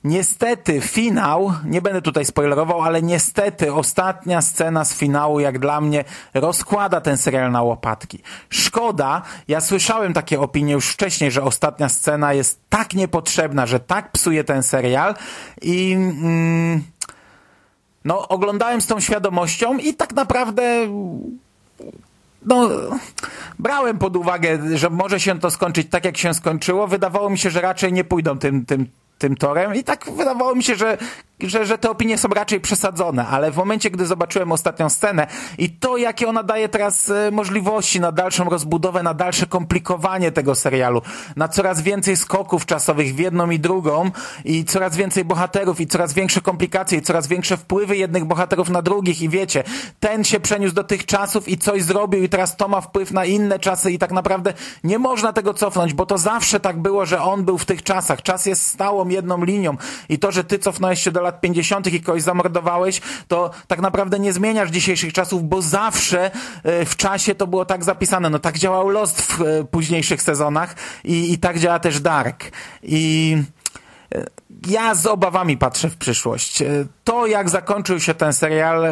Niestety 0.03 0.81
finał, 0.81 1.53
nie 1.65 1.81
będę 1.81 2.01
tutaj 2.01 2.25
spoilerował, 2.25 2.81
ale 2.81 3.01
niestety 3.01 3.73
ostatnia 3.73 4.41
scena 4.41 4.85
z 4.85 4.93
finału, 4.93 5.39
jak 5.39 5.59
dla 5.59 5.81
mnie, 5.81 6.03
rozkłada 6.33 7.01
ten 7.01 7.17
serial 7.17 7.51
na 7.51 7.61
łopatki. 7.61 8.19
Szkoda, 8.49 9.21
ja 9.47 9.61
słyszałem 9.61 10.13
takie 10.13 10.39
opinie 10.41 10.73
już 10.73 10.89
wcześniej, 10.89 11.31
że 11.31 11.43
ostatnia 11.43 11.89
scena 11.89 12.33
jest 12.33 12.61
tak 12.69 12.93
niepotrzebna, 12.93 13.65
że 13.65 13.79
tak 13.79 14.11
psuje 14.11 14.43
ten 14.43 14.63
serial 14.63 15.15
i... 15.61 15.93
Mm, 15.93 16.83
no, 18.09 18.27
oglądałem 18.27 18.81
z 18.81 18.87
tą 18.87 18.99
świadomością 18.99 19.77
i 19.77 19.93
tak 19.93 20.13
naprawdę 20.13 20.87
no, 22.45 22.69
brałem 23.59 23.97
pod 23.97 24.15
uwagę, 24.15 24.77
że 24.77 24.89
może 24.89 25.19
się 25.19 25.39
to 25.39 25.51
skończyć 25.51 25.87
tak, 25.89 26.05
jak 26.05 26.17
się 26.17 26.33
skończyło. 26.33 26.87
Wydawało 26.87 27.29
mi 27.29 27.37
się, 27.37 27.49
że 27.49 27.61
raczej 27.61 27.93
nie 27.93 28.03
pójdą 28.03 28.39
tym, 28.39 28.65
tym, 28.65 28.87
tym 29.17 29.35
torem 29.35 29.75
i 29.75 29.83
tak 29.83 30.11
wydawało 30.11 30.55
mi 30.55 30.63
się, 30.63 30.75
że 30.75 30.97
że, 31.43 31.65
że 31.65 31.77
te 31.77 31.89
opinie 31.89 32.17
są 32.17 32.29
raczej 32.29 32.59
przesadzone, 32.59 33.27
ale 33.27 33.51
w 33.51 33.57
momencie, 33.57 33.91
gdy 33.91 34.05
zobaczyłem 34.05 34.51
ostatnią 34.51 34.89
scenę 34.89 35.27
i 35.57 35.69
to, 35.69 35.97
jakie 35.97 36.27
ona 36.27 36.43
daje 36.43 36.69
teraz 36.69 37.09
e, 37.09 37.31
możliwości 37.31 37.99
na 37.99 38.11
dalszą 38.11 38.49
rozbudowę, 38.49 39.03
na 39.03 39.13
dalsze 39.13 39.45
komplikowanie 39.45 40.31
tego 40.31 40.55
serialu, 40.55 41.01
na 41.35 41.47
coraz 41.47 41.81
więcej 41.81 42.17
skoków 42.17 42.65
czasowych 42.65 43.15
w 43.15 43.19
jedną 43.19 43.49
i 43.49 43.59
drugą 43.59 44.11
i 44.45 44.65
coraz 44.65 44.95
więcej 44.95 45.25
bohaterów 45.25 45.81
i 45.81 45.87
coraz 45.87 46.13
większe 46.13 46.41
komplikacje 46.41 46.97
i 46.97 47.01
coraz 47.01 47.27
większe 47.27 47.57
wpływy 47.57 47.97
jednych 47.97 48.25
bohaterów 48.25 48.69
na 48.69 48.81
drugich 48.81 49.21
i 49.21 49.29
wiecie, 49.29 49.63
ten 49.99 50.23
się 50.23 50.39
przeniósł 50.39 50.75
do 50.75 50.83
tych 50.83 51.05
czasów 51.05 51.47
i 51.47 51.57
coś 51.57 51.83
zrobił 51.83 52.23
i 52.23 52.29
teraz 52.29 52.57
to 52.57 52.67
ma 52.67 52.81
wpływ 52.81 53.11
na 53.11 53.25
inne 53.25 53.59
czasy 53.59 53.91
i 53.91 53.99
tak 53.99 54.11
naprawdę 54.11 54.53
nie 54.83 54.99
można 54.99 55.33
tego 55.33 55.53
cofnąć, 55.53 55.93
bo 55.93 56.05
to 56.05 56.17
zawsze 56.17 56.59
tak 56.59 56.81
było, 56.81 57.05
że 57.05 57.21
on 57.21 57.43
był 57.43 57.57
w 57.57 57.65
tych 57.65 57.83
czasach. 57.83 58.21
Czas 58.21 58.45
jest 58.45 58.67
stałą 58.67 59.07
jedną 59.07 59.43
linią 59.43 59.77
i 60.09 60.19
to, 60.19 60.31
że 60.31 60.43
ty 60.43 60.59
cofnąłeś 60.59 61.03
się 61.03 61.11
do 61.11 61.21
lat 61.21 61.28
50. 61.31 61.93
i 61.93 62.01
kogoś 62.01 62.21
zamordowałeś, 62.21 63.01
to 63.27 63.51
tak 63.67 63.81
naprawdę 63.81 64.19
nie 64.19 64.33
zmieniasz 64.33 64.69
dzisiejszych 64.69 65.13
czasów, 65.13 65.43
bo 65.43 65.61
zawsze 65.61 66.31
e, 66.63 66.85
w 66.85 66.95
czasie 66.95 67.35
to 67.35 67.47
było 67.47 67.65
tak 67.65 67.83
zapisane. 67.83 68.29
No 68.29 68.39
tak 68.39 68.57
działał 68.57 68.89
Lost 68.89 69.21
w 69.21 69.41
e, 69.41 69.63
późniejszych 69.63 70.21
sezonach 70.21 70.75
i, 71.03 71.33
i 71.33 71.37
tak 71.37 71.59
działa 71.59 71.79
też 71.79 71.99
Dark. 71.99 72.51
I 72.83 73.37
e, 74.15 74.25
ja 74.67 74.95
z 74.95 75.05
obawami 75.05 75.57
patrzę 75.57 75.89
w 75.89 75.97
przyszłość. 75.97 76.63
To, 77.03 77.27
jak 77.27 77.49
zakończył 77.49 77.99
się 77.99 78.13
ten 78.13 78.33
serial, 78.33 78.85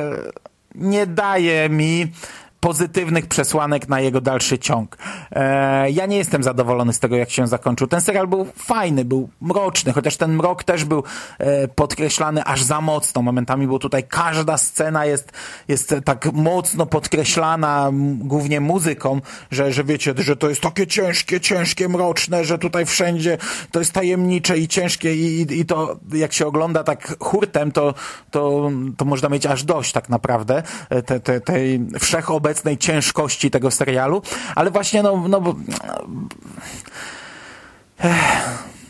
nie 0.76 1.08
daje 1.08 1.70
mi 1.70 2.12
pozytywnych 2.60 3.28
przesłanek 3.28 3.90
na 3.90 4.00
jego 4.00 4.22
dalszy 4.22 4.60
ciąg. 4.60 4.98
E, 5.32 5.92
ja 5.92 6.06
nie 6.06 6.18
jestem 6.18 6.44
zadowolony 6.44 6.94
z 6.94 7.00
tego, 7.00 7.16
jak 7.16 7.30
się 7.30 7.48
zakończył. 7.48 7.88
Ten 7.88 8.02
serial 8.02 8.28
był 8.28 8.48
fajny, 8.56 9.06
był 9.06 9.30
mroczny, 9.42 9.94
chociaż 9.94 10.18
ten 10.18 10.34
mrok 10.34 10.64
też 10.64 10.86
był 10.86 11.04
e, 11.40 11.68
podkreślany 11.68 12.44
aż 12.44 12.64
za 12.64 12.82
mocno. 12.82 13.22
Momentami, 13.22 13.68
bo 13.68 13.80
tutaj 13.80 14.04
każda 14.04 14.58
scena 14.58 15.06
jest, 15.06 15.32
jest 15.68 15.96
tak 16.06 16.34
mocno 16.34 16.86
podkreślana, 16.86 17.92
głównie 18.20 18.62
muzyką, 18.62 19.22
że, 19.52 19.74
że 19.74 19.84
wiecie, 19.84 20.14
że 20.18 20.36
to 20.36 20.50
jest 20.50 20.62
takie 20.62 20.88
ciężkie, 20.88 21.42
ciężkie, 21.42 21.90
mroczne, 21.90 22.46
że 22.46 22.58
tutaj 22.58 22.86
wszędzie 22.86 23.38
to 23.72 23.80
jest 23.80 23.92
tajemnicze 23.92 24.58
i 24.58 24.68
ciężkie 24.68 25.16
i, 25.16 25.60
i, 25.60 25.66
to 25.66 26.00
jak 26.14 26.34
się 26.34 26.48
ogląda 26.48 26.84
tak 26.84 27.16
hurtem, 27.20 27.72
to, 27.72 27.94
to, 28.32 28.72
to 28.98 29.06
można 29.06 29.30
mieć 29.30 29.46
aż 29.46 29.64
dość 29.64 29.92
tak 29.92 30.10
naprawdę 30.10 30.64
e, 30.90 31.02
te, 31.02 31.20
te, 31.20 31.42
tej 31.42 31.80
wszechobecnej 32.00 32.47
obecnej 32.48 32.78
ciężkości 32.78 33.52
tego 33.52 33.72
serialu, 33.72 34.22
ale 34.56 34.72
właśnie 34.72 35.04
no, 35.04 35.24
no 35.30 35.56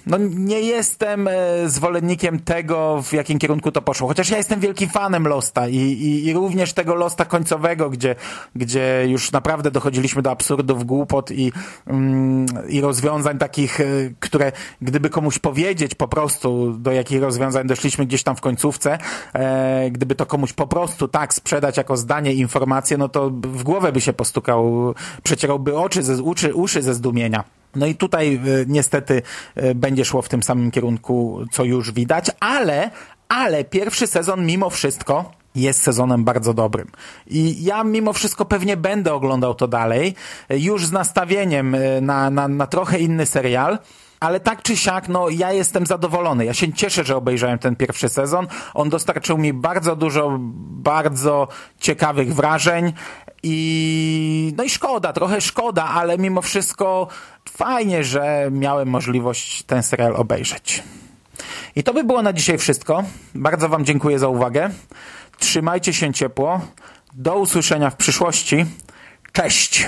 no 0.07 0.17
nie 0.29 0.61
jestem 0.61 1.27
e, 1.27 1.31
zwolennikiem 1.69 2.39
tego, 2.39 3.01
w 3.01 3.13
jakim 3.13 3.39
kierunku 3.39 3.71
to 3.71 3.81
poszło. 3.81 4.07
Chociaż 4.07 4.29
ja 4.29 4.37
jestem 4.37 4.59
wielkim 4.59 4.89
fanem 4.89 5.27
Losta 5.27 5.67
i, 5.67 5.77
i, 5.77 6.25
i 6.25 6.33
również 6.33 6.73
tego 6.73 6.95
Losta 6.95 7.25
końcowego, 7.25 7.89
gdzie, 7.89 8.15
gdzie 8.55 9.05
już 9.07 9.31
naprawdę 9.31 9.71
dochodziliśmy 9.71 10.21
do 10.21 10.31
absurdów, 10.31 10.85
głupot 10.85 11.31
i, 11.31 11.51
mm, 11.87 12.45
i 12.69 12.81
rozwiązań 12.81 13.37
takich, 13.37 13.81
e, 13.81 13.85
które 14.19 14.51
gdyby 14.81 15.09
komuś 15.09 15.39
powiedzieć 15.39 15.95
po 15.95 16.07
prostu, 16.07 16.71
do 16.71 16.91
jakich 16.91 17.21
rozwiązań 17.21 17.67
doszliśmy 17.67 18.05
gdzieś 18.05 18.23
tam 18.23 18.35
w 18.35 18.41
końcówce, 18.41 18.97
e, 19.33 19.91
gdyby 19.91 20.15
to 20.15 20.25
komuś 20.25 20.53
po 20.53 20.67
prostu 20.67 21.07
tak 21.07 21.33
sprzedać 21.33 21.77
jako 21.77 21.97
zdanie, 21.97 22.33
informację, 22.33 22.97
no 22.97 23.09
to 23.09 23.29
w 23.29 23.63
głowę 23.63 23.91
by 23.91 24.01
się 24.01 24.13
postukał, 24.13 24.93
przecierałby 25.23 25.77
oczy 25.77 26.03
ze, 26.03 26.23
uszy, 26.23 26.55
uszy 26.55 26.81
ze 26.81 26.93
zdumienia. 26.93 27.56
No 27.75 27.85
i 27.85 27.95
tutaj 27.95 28.35
e, 28.35 28.39
niestety 28.67 29.21
e, 29.55 29.75
będzie 29.75 30.05
szło 30.05 30.21
w 30.21 30.29
tym 30.29 30.43
samym 30.43 30.71
kierunku, 30.71 31.45
co 31.51 31.63
już 31.63 31.91
widać, 31.91 32.31
ale, 32.39 32.91
ale 33.29 33.63
pierwszy 33.63 34.07
sezon 34.07 34.45
mimo 34.45 34.69
wszystko 34.69 35.31
jest 35.55 35.81
sezonem 35.81 36.23
bardzo 36.23 36.53
dobrym. 36.53 36.87
I 37.27 37.63
ja 37.63 37.83
mimo 37.83 38.13
wszystko 38.13 38.45
pewnie 38.45 38.77
będę 38.77 39.13
oglądał 39.13 39.55
to 39.55 39.67
dalej, 39.67 40.15
e, 40.49 40.59
już 40.59 40.85
z 40.85 40.91
nastawieniem 40.91 41.75
na, 42.01 42.29
na, 42.29 42.47
na 42.47 42.67
trochę 42.67 42.99
inny 42.99 43.25
serial, 43.25 43.79
ale 44.19 44.39
tak 44.39 44.61
czy 44.61 44.77
siak, 44.77 45.09
no 45.09 45.29
ja 45.29 45.51
jestem 45.51 45.85
zadowolony. 45.85 46.45
Ja 46.45 46.53
się 46.53 46.73
cieszę, 46.73 47.03
że 47.03 47.15
obejrzałem 47.15 47.59
ten 47.59 47.75
pierwszy 47.75 48.09
sezon. 48.09 48.47
On 48.73 48.89
dostarczył 48.89 49.37
mi 49.37 49.53
bardzo 49.53 49.95
dużo, 49.95 50.37
bardzo 50.39 51.47
ciekawych 51.79 52.35
wrażeń 52.35 52.93
i 53.43 54.53
no 54.57 54.63
i 54.63 54.69
szkoda, 54.69 55.13
trochę 55.13 55.41
szkoda, 55.41 55.85
ale 55.85 56.17
mimo 56.17 56.41
wszystko 56.41 57.07
fajnie, 57.49 58.03
że 58.03 58.49
miałem 58.51 58.87
możliwość 58.87 59.63
ten 59.63 59.83
serial 59.83 60.15
obejrzeć. 60.15 60.83
I 61.75 61.83
to 61.83 61.93
by 61.93 62.03
było 62.03 62.21
na 62.21 62.33
dzisiaj 62.33 62.57
wszystko. 62.57 63.03
Bardzo 63.35 63.69
Wam 63.69 63.85
dziękuję 63.85 64.19
za 64.19 64.27
uwagę. 64.27 64.69
Trzymajcie 65.39 65.93
się 65.93 66.13
ciepło. 66.13 66.61
Do 67.13 67.35
usłyszenia 67.35 67.89
w 67.89 67.95
przyszłości. 67.95 68.65
Cześć! 69.31 69.87